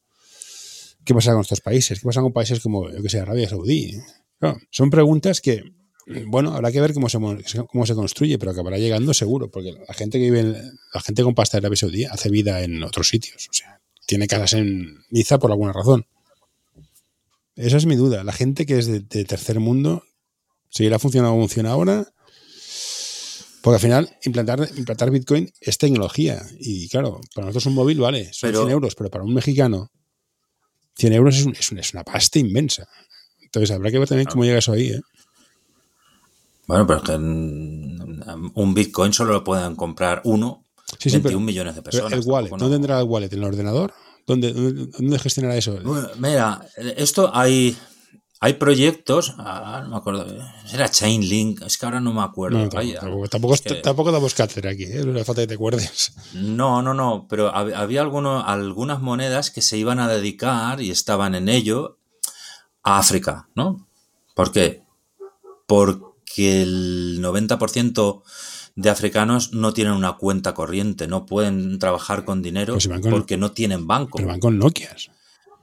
[1.06, 2.00] ¿Qué pasa con estos países?
[2.00, 3.98] ¿Qué pasa con países como, yo que sé, Arabia Saudí?
[4.38, 5.64] Claro, son preguntas que,
[6.28, 9.94] bueno, habrá que ver cómo se, cómo se construye, pero acabará llegando seguro, porque la
[9.94, 10.54] gente que vive, en,
[10.94, 13.48] la gente con pasta de Arabia Saudí hace vida en otros sitios.
[13.50, 16.06] O sea, tiene casas en Niza por alguna razón.
[17.56, 18.24] Esa es mi duda.
[18.24, 20.04] La gente que es de, de tercer mundo,
[20.70, 22.14] ¿seguirá funcionando como funciona ahora?
[23.62, 26.42] Porque al final, implantar, implantar Bitcoin es tecnología.
[26.60, 29.92] Y claro, para nosotros un móvil vale, son Pero- 100 euros, pero para un mexicano,
[30.96, 32.88] 100 euros es, un- es una, es una pasta inmensa.
[33.42, 34.90] Entonces habrá que ver también cómo llega eso ahí.
[34.90, 35.02] ¿eh?
[36.68, 40.66] Bueno, pero es que un Bitcoin solo lo pueden comprar uno,
[41.00, 42.14] Sí, sí, 21 pero- millones de personas.
[42.14, 43.34] el wallet, tampoco ¿dónde no- tendrá el wallet?
[43.34, 43.94] ¿En el ordenador?
[44.28, 45.80] ¿Dónde, dónde, gestionará eso?
[46.18, 46.62] Mira,
[46.98, 47.76] esto hay,
[48.42, 50.26] hay proyectos, ah, no me acuerdo,
[50.74, 52.60] era Chainlink, es que ahora no me acuerdo.
[52.60, 55.04] No, Ay, tampoco, tampoco, es que- tampoco damos cátedra aquí, ¿eh?
[55.06, 56.14] no falta que te acuerdes.
[56.34, 60.90] No, no, no, pero hab- había alguno- algunas monedas que se iban a dedicar y
[60.92, 61.98] estaban en ello
[62.84, 63.88] a África, ¿no?
[64.36, 64.84] ¿Por qué?
[65.68, 68.24] Porque el 90%
[68.76, 73.02] de africanos no tienen una cuenta corriente, no pueden trabajar con dinero Pues si van
[73.02, 74.18] con- porque no tienen banco.
[74.18, 75.12] Pero van con Nokias.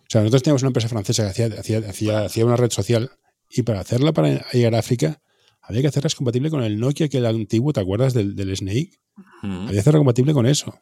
[0.06, 3.10] O sea, nosotros teníamos una empresa francesa que hacía, hacía, hacía, hacía una red social
[3.50, 5.20] y para hacerla para llegar a África
[5.62, 9.00] había que hacerla compatible con el Nokia que era antiguo, ¿te acuerdas del, del Snake?
[9.42, 9.62] Mm.
[9.62, 10.72] Había que hacerla compatible con eso.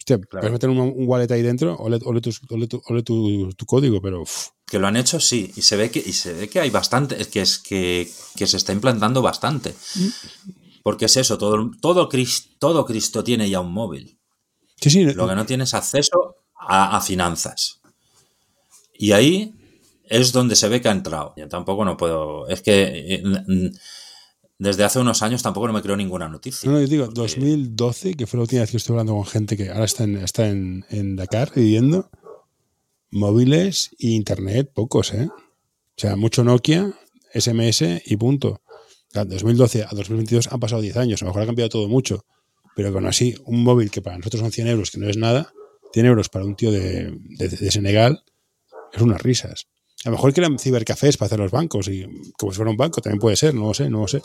[0.00, 3.50] Hostia, puedes meter un, un wallet ahí dentro, ole, ole tus- ole tu, ole tu-
[3.52, 4.24] tu código, pero
[4.66, 7.16] Que lo han hecho, sí, y se ve que, y se ve que hay bastante,
[7.26, 9.74] que es que, que se está implantando bastante.
[10.82, 14.18] Porque es eso, todo, todo, Cris- todo Cristo tiene ya un móvil.
[14.80, 17.80] sí, sí, Lo que no tienes acceso a, a finanzas.
[18.98, 19.54] Y ahí
[20.04, 21.32] es donde se ve que ha entrado.
[21.36, 22.48] Yo tampoco no puedo.
[22.48, 23.22] Es que eh,
[24.58, 26.68] desde hace unos años tampoco no me creo ninguna noticia.
[26.68, 29.56] No, no, yo digo, 2012, que fue la última vez que estuve hablando con gente
[29.56, 32.10] que ahora está en, está en, en Dakar viviendo,
[33.10, 35.28] móviles e internet, pocos, ¿eh?
[35.30, 36.92] O sea, mucho Nokia,
[37.32, 38.60] SMS y punto.
[39.14, 42.24] De 2012 a 2022 han pasado 10 años, a lo mejor ha cambiado todo mucho,
[42.76, 45.52] pero con así, un móvil que para nosotros son 100 euros, que no es nada,
[45.92, 48.22] 100 euros para un tío de, de, de Senegal,
[48.92, 49.66] es unas risas.
[50.04, 52.06] A lo mejor eran cibercafés para hacer los bancos y
[52.38, 54.22] como si fuera un banco, también puede ser, no lo sé, no lo sé.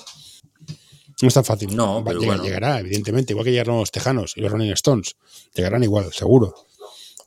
[1.21, 1.75] No es tan fácil.
[1.75, 2.43] No, Va- pero llega- bueno.
[2.43, 5.15] Llegará, evidentemente, igual que llegaron los Tejanos y los Rolling Stones.
[5.55, 6.53] Llegarán igual, seguro.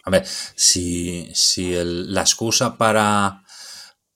[0.05, 0.24] A ver,
[0.55, 3.43] si, si el- la excusa para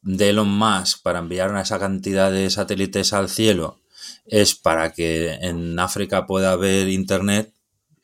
[0.03, 3.81] de Elon Musk para enviar una esa cantidad de satélites al cielo
[4.27, 7.53] es para que en África pueda haber internet,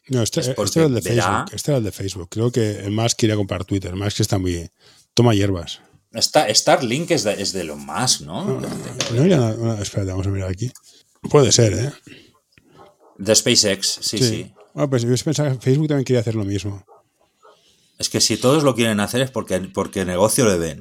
[0.08, 1.54] No, este, Es este era el de verá- Facebook.
[1.54, 2.28] Este era el de Facebook.
[2.30, 3.92] Creo que el más quería comprar Twitter.
[3.94, 4.70] Que está muy.
[5.16, 5.80] Toma hierbas.
[6.12, 8.44] Esta, Starlink es de, es de Elon Musk, ¿no?
[8.44, 8.68] No
[9.22, 10.70] había nada- no, espérate, vamos a mirar aquí.
[11.30, 11.92] Puede ser, ¿eh?
[13.16, 14.52] De SpaceX, sí, sí.
[14.74, 16.84] Bueno, pues yo pensaba que Facebook también quería hacer lo mismo.
[17.98, 20.80] Es que si todos lo quieren hacer es porque, porque negocio le ven.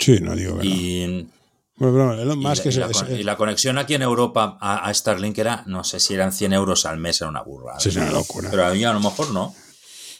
[0.00, 0.74] Sí, no digo que no.
[0.74, 1.28] Y,
[1.76, 4.02] Bueno, pero Elon y Musk la, es, y la es- y la conexión aquí en
[4.02, 7.42] Europa a, a Starlink era, no sé si eran 100 euros al mes, era una
[7.42, 7.78] burrada.
[7.78, 8.50] Sí, es una locura.
[8.50, 9.54] Pero ahí a lo mejor no.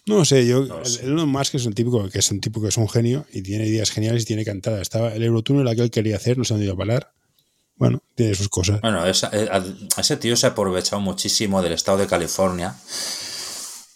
[0.09, 0.65] No sé, yo.
[0.65, 1.05] No el- sé.
[1.05, 3.67] Elon Musk es un típico que es un tipo que es un genio y tiene
[3.67, 4.81] ideas geniales y tiene cantada.
[4.81, 7.13] Estaba el Eurotúnel aquel que quería hacer, no sé dónde iba a parar.
[7.77, 8.81] Bueno, tiene sus cosas.
[8.81, 9.65] Bueno, esa- eh, a-
[10.01, 12.75] ese tío se ha aprovechado muchísimo del estado de California,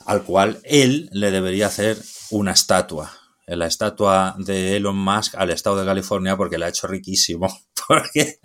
[0.06, 1.96] al cual él le debería hacer
[2.30, 3.12] una estatua.
[3.46, 7.48] La estatua de Elon Musk al estado de California porque la ha hecho riquísimo.
[7.88, 8.38] Porque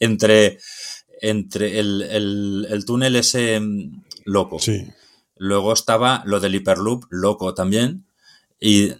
[0.00, 0.58] entre,
[1.22, 4.84] entre el, el- el túnel ese mm, loco, Sí.
[5.40, 8.06] Luego estaba lo del Hyperloop loco también,
[8.60, 8.92] y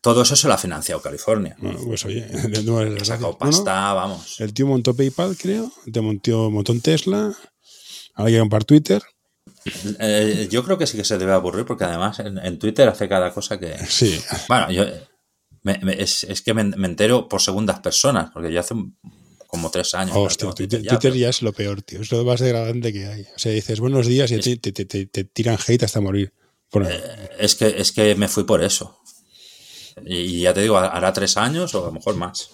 [0.00, 1.56] todo eso se lo ha financiado California.
[1.58, 2.26] Bueno, pues oye,
[2.64, 4.40] no es sacado pasta, vamos.
[4.40, 5.72] El tío montó PayPal, creo.
[5.92, 7.34] Te montó, montó un Tesla.
[8.14, 9.02] Ahora quiere comprar Twitter.
[9.98, 13.08] Eh, yo creo que sí que se debe aburrir porque además en, en Twitter hace
[13.08, 13.76] cada cosa que...
[13.88, 14.18] Sí.
[14.48, 14.84] Bueno, yo
[15.62, 18.96] me- me- es, es que me, me entero por segundas personas, porque yo hace un-
[19.46, 20.16] como tres años.
[20.16, 22.00] Hostia, Twitter, ya, Twitter pero- ya es lo peor, tío.
[22.00, 23.22] Es lo más degradante que hay.
[23.22, 26.32] O sea, dices buenos días y te, te- te- te- te tiran hate hasta morir.
[26.72, 26.88] Bueno,
[27.38, 28.98] Es que, es que me fui por eso.
[30.04, 32.50] Y, y ya te digo, hará tres años o a lo mejor más.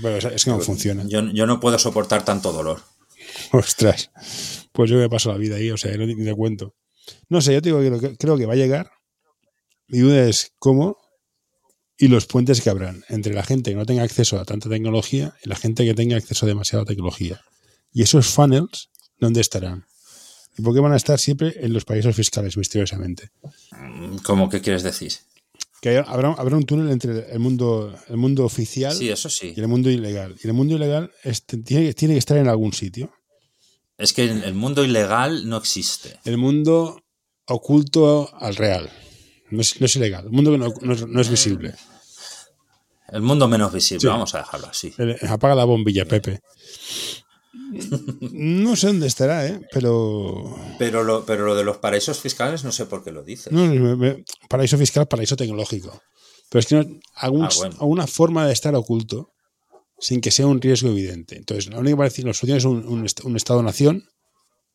[0.00, 1.04] bueno, es, que no funciona.
[1.06, 2.80] Yo, yo no puedo soportar tanto dolor.
[3.52, 4.10] Ostras.
[4.72, 6.74] Pues yo me paso la vida ahí, o sea, no, ni te cuento.
[7.28, 8.90] No sé, yo te digo que- creo que va a llegar.
[9.88, 10.96] Mi duda es cómo
[11.98, 15.34] y los puentes que habrán entre la gente que no tenga acceso a tanta tecnología
[15.44, 17.40] y la gente que tenga acceso a demasiada tecnología.
[17.92, 19.86] Y esos funnels, ¿dónde estarán?
[20.58, 23.30] ¿Y por qué van a estar siempre en los países fiscales, misteriosamente?
[24.24, 25.12] ¿Cómo que quieres decir?
[25.80, 29.52] Que habrá, habrá un túnel entre el mundo, el mundo oficial Sí, eso sí.
[29.54, 30.34] y el mundo ilegal.
[30.42, 31.10] Y el mundo ilegal
[31.64, 33.12] tiene, tiene que estar en algún sitio.
[33.98, 36.18] Es que el mundo ilegal no existe.
[36.24, 37.02] El mundo
[37.46, 38.90] oculto al real.
[39.50, 40.24] No es, no es ilegal.
[40.26, 41.74] El mundo que no, no es, no es visible.
[43.08, 44.06] El mundo menos visible, Sí.
[44.08, 44.92] vamos a dejarlo así.
[45.28, 46.40] Apaga la bombilla, Pepe.
[48.32, 49.60] No sé dónde estará, ¿eh?
[49.72, 50.56] Pero.
[50.78, 53.52] Pero lo, pero lo de los paraísos fiscales no sé por qué lo dices.
[53.52, 56.00] No, me- me- paraíso fiscal, paraíso tecnológico.
[56.50, 56.84] Pero es que no,
[57.14, 57.76] algún- Ah, bueno.
[57.80, 59.32] alguna forma de estar oculto
[59.98, 61.36] sin que sea un riesgo evidente.
[61.36, 64.04] Entonces, la única que solución es un, un un Estado-nación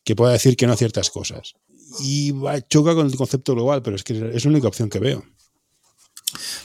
[0.04, 1.54] que pueda decir que no a ciertas cosas.
[2.00, 5.00] Y va, choca con el concepto global, pero es que es la única opción que
[5.00, 5.24] veo.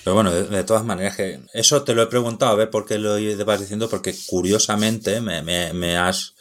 [0.05, 2.87] Pero bueno, de, de todas maneras, que eso te lo he preguntado a ver por
[2.87, 6.35] qué lo vas diciendo, porque curiosamente me, me- me has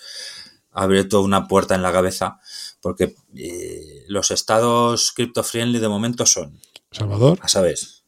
[0.72, 2.40] abierto una puerta en la cabeza,
[2.82, 6.60] porque eh, los estados crypto-friendly de momento son,
[6.92, 7.40] Salvador.
[7.42, 8.04] a sabes,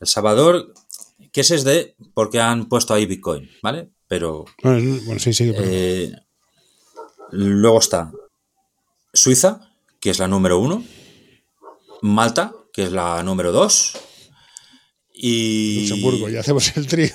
[0.00, 0.74] El Salvador,
[1.32, 3.90] que ese es de porque han puesto ahí Bitcoin, ¿vale?
[4.08, 5.52] Pero Bueno, es- bueno, sí, sí.
[5.52, 6.12] pero- eh,
[7.30, 8.10] luego está
[9.12, 9.67] Suiza,
[10.00, 10.84] que es la número uno,
[12.02, 13.96] Malta, que es la número dos,
[15.12, 17.14] y Luxemburgo, ya hacemos el trío.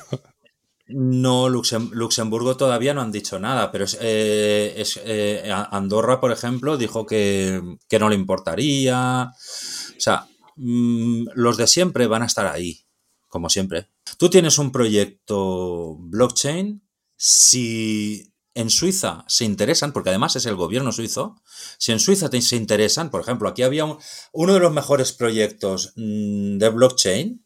[0.87, 6.31] No, Luxem- Luxemburgo todavía no han dicho nada, pero es, eh, es, eh, Andorra, por
[6.33, 9.31] ejemplo, dijo que, que no le importaría.
[9.31, 10.27] O sea,
[10.57, 12.81] mm, los de siempre van a estar ahí,
[13.29, 13.87] como siempre.
[14.17, 16.83] Tú tienes un proyecto blockchain,
[17.15, 21.41] si en Suiza se interesan, porque además es el gobierno suizo,
[21.77, 23.97] si en Suiza te- se interesan, por ejemplo, aquí había un-
[24.31, 27.45] uno de los mejores proyectos mm, de blockchain,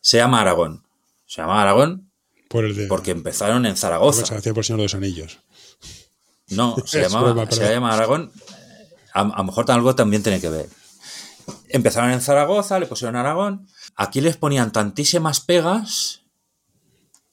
[0.00, 0.84] se llama Aragón.
[1.26, 2.10] Se llama Aragón
[2.48, 2.86] Por el de.
[2.86, 4.24] porque empezaron en Zaragoza.
[4.26, 5.38] se hacía por Señor de los Anillos.
[6.48, 7.74] No, se Es llamaba, broma, se perdón.
[7.74, 8.32] llama Aragón.
[9.14, 10.68] A, a lo mejor algo también tiene que ver.
[11.68, 13.66] Empezaron en Zaragoza, le pusieron Aragón.
[13.96, 16.22] Aquí les ponían tantísimas pegas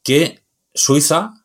[0.03, 1.42] que Suiza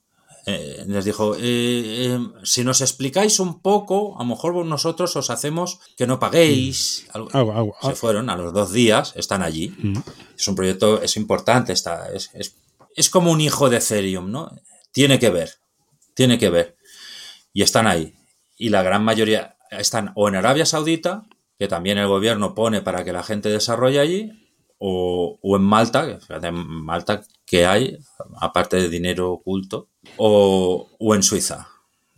[0.51, 5.29] eh, les dijo, eh, eh, si nos explicáis un poco, a lo mejor nosotros os
[5.31, 7.07] hacemos que no paguéis.
[7.13, 9.75] Algo- Algo, algo, Se fueron a los dos días, están allí.
[9.79, 9.99] Mm.
[10.39, 12.57] Es un proyecto, es importante, está, es, es-
[12.97, 14.51] es como un hijo de Ethereum, ¿no?
[14.93, 15.51] Tiene que ver,
[16.15, 16.77] tiene que ver.
[17.53, 18.15] Y están ahí.
[18.57, 21.27] Y la gran mayoría están o en Arabia Saudita,
[21.59, 24.33] que también el gobierno pone para que la gente desarrolle allí,
[24.79, 27.97] o, o en Malta, que en Malta que hay,
[28.41, 31.69] aparte de dinero oculto, o, o en Suiza.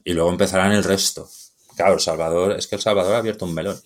[0.05, 1.28] Y luego empezarán el resto.
[1.76, 3.78] Claro, El Salvador, es que El Salvador ha abierto un melón.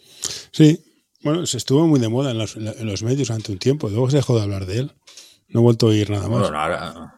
[0.52, 0.80] Sí,
[1.22, 3.88] bueno, se estuvo muy de moda en los, en los medios durante un tiempo.
[3.88, 4.92] Luego se dejó de hablar de él.
[5.48, 6.40] No he vuelto a oír nada más.
[6.40, 7.14] Bueno, ahora-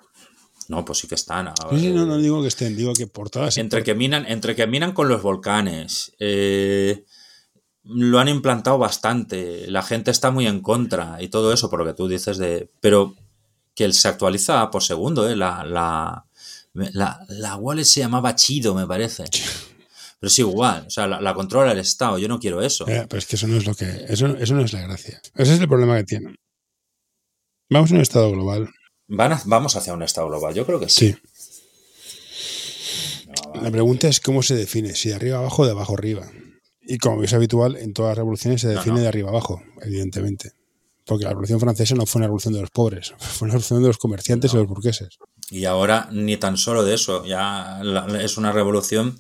[0.69, 1.47] no, pues sí que están.
[1.49, 1.71] ahora.
[1.71, 3.57] Sí, sí, no, no digo que estén, digo que por todas.
[3.59, 7.05] entre que minan, entre que minan con los volcanes, eh,
[7.85, 9.71] lo han implantado bastante.
[9.71, 12.69] La gente está muy en contra y todo eso, por lo que tú dices de.
[12.81, 13.15] Pero
[13.77, 15.37] que él se actualiza por segundo, ¿eh?
[15.37, 16.27] La, la,
[16.73, 19.23] la, la wallet se llamaba Chido, me parece.
[20.19, 22.17] Pero es igual, o sea, la, la controla el Estado.
[22.19, 22.89] Yo no quiero eso.
[22.89, 24.07] Eh, pero es que eso no es lo que.
[24.09, 25.21] Eso, eso no es la gracia.
[25.35, 26.37] Ese es el problema que tienen.
[27.69, 28.71] Vamos a un estado global.
[29.09, 31.13] Van a- vamos hacia un Estado global, yo creo que sí.
[31.13, 31.19] Sí.
[33.63, 36.27] La pregunta es cómo se define, si de arriba abajo o de abajo arriba.
[36.81, 39.03] Y como es habitual, en todas las revoluciones se No, define no.
[39.03, 40.53] de arriba abajo, evidentemente.
[41.07, 43.89] Porque la revolución francesa no fue una revolución de los pobres, fue una revolución de
[43.89, 45.19] los comerciantes y los burgueses.
[45.51, 49.19] Y ahora ni tan solo de eso, ya la- es una revolución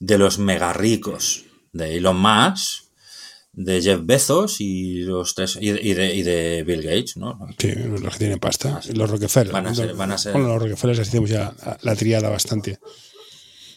[0.00, 2.84] de los mega ricos, de Elon Musk,
[3.52, 7.38] de Jeff Bezos y los tres y, y de, y de Bill Gates, ¿no?
[7.58, 8.80] Sí, los que tienen pasta.
[8.94, 9.52] Los Rockefeller.
[9.52, 9.74] Van a ¿no?
[9.74, 12.78] ser- van a ser- Bueno, los Rockefeller hacemos ya la, la triada bastante.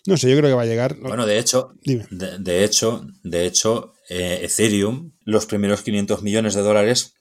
[0.07, 0.97] No sé, yo creo que va a llegar.
[0.99, 2.05] Bueno, de hecho, Dime.
[2.11, 7.13] de, de hecho, de hecho, eh, Ethereum, los primeros 500 millones de dólares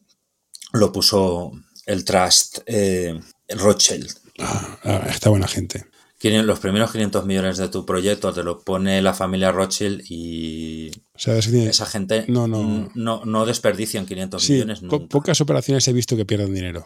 [0.72, 1.52] lo puso
[1.86, 3.18] el trust eh,
[3.48, 4.10] Rothschild.
[4.38, 5.86] Ah, ah, está buena gente.
[6.22, 11.46] Los primeros 500 millones de tu proyecto te lo pone la familia Rothschild y ¿Sabes
[11.46, 12.90] que tiene- esa gente No, no.
[12.94, 15.06] no, no desperdician 500 Sí, millones po- nunca.
[15.08, 16.84] pocas operaciones he visto que pierdan dinero.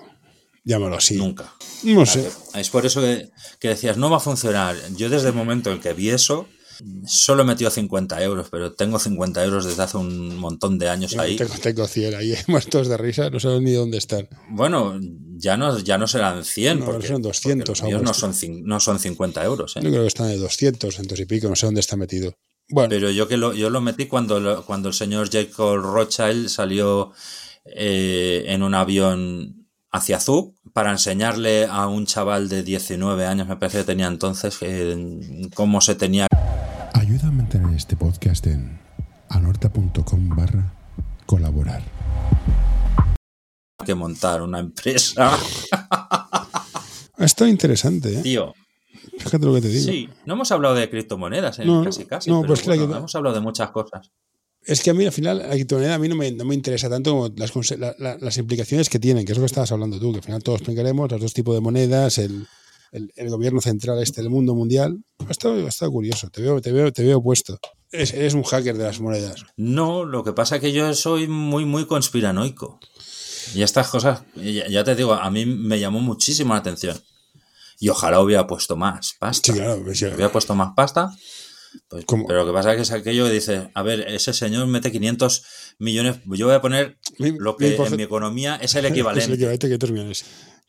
[0.62, 1.16] Llámalo así.
[1.16, 1.52] Nunca.
[1.82, 2.28] No sé.
[2.54, 3.28] Es por eso que,
[3.58, 4.76] que decías, no va a funcionar.
[4.96, 6.46] Yo desde el momento en que vi eso,
[7.06, 11.16] solo he metido 50 euros, pero tengo 50 euros desde hace un montón de años
[11.18, 11.36] ahí.
[11.36, 14.28] Tengo, tengo 100 ahí, muertos de risa, no sabemos ni dónde están.
[14.50, 14.98] Bueno,
[15.36, 18.04] ya no, ya no serán 100, No, porque, son 200 porque los míos aún.
[18.04, 19.76] no son, no son 50 euros.
[19.76, 19.80] ¿eh?
[19.82, 22.34] Yo creo que están de 200, cientos y pico, no sé dónde está metido.
[22.68, 26.48] Bueno, Pero yo que lo, yo lo metí cuando, lo- cuando el señor Jacob Rothschild
[26.48, 27.12] salió
[27.66, 33.56] eh, en un avión hacia Zug para enseñarle a un chaval de 19 años, me
[33.56, 36.26] parece que tenía entonces, eh, cómo se tenía
[37.04, 38.78] Ayuda a mantener este podcast en
[39.28, 40.72] anorta.com barra
[41.26, 41.82] colaborar.
[43.84, 45.36] que montar una empresa.
[47.18, 48.22] estado interesante, ¿eh?
[48.22, 48.54] Tío,
[49.18, 49.84] Fíjate lo que te digo.
[49.84, 51.66] sí, no hemos hablado de criptomonedas, ¿eh?
[51.66, 54.10] No, casi casi, no, pero pues bueno, que- hemos hablado de muchas cosas.
[54.62, 56.88] Es que a mí al final la criptomoneda a mí no me, no me interesa
[56.88, 59.70] tanto como las, conse- la- la- las implicaciones que tienen, que es lo que estabas
[59.72, 62.46] hablando tú, que al final todos explicaremos los dos tipos de monedas, el,
[62.94, 64.98] el- el gobierno central este del mundo mundial.
[65.28, 67.58] Estado curioso, te veo, te veo, te veo puesto.
[67.92, 69.44] Eres, eres un hacker de las monedas.
[69.56, 72.80] No, lo que pasa es que yo soy muy, muy conspiranoico.
[73.54, 76.98] Y estas cosas, ya, ya te digo, a mí me llamó muchísimo la atención.
[77.78, 79.52] Y ojalá hubiera puesto más pasta.
[79.52, 79.82] Sí, claro.
[79.84, 81.10] pues hubiera puesto más pasta.
[81.88, 84.66] pues- pero lo que pasa es que es aquello que dice, a ver, ese señor
[84.68, 85.42] mete 500
[85.80, 89.34] millones, yo voy a poner lo que en mi economía es el Es el equivalente.
[89.34, 90.24] equivalente que 500 millones.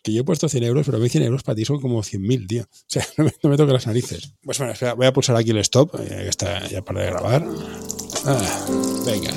[0.05, 2.03] Que yo he puesto 100 euros, pero a mí 100 euros para ti son como
[2.03, 2.61] 100.000, tío.
[2.61, 4.33] O sea, no me, no me las narices.
[4.43, 7.07] Pues bueno, espera, voy a pulsar aquí el stop, eh, que está ya para de
[7.07, 7.43] grabar.
[8.23, 8.65] Ah,
[9.03, 9.31] venga.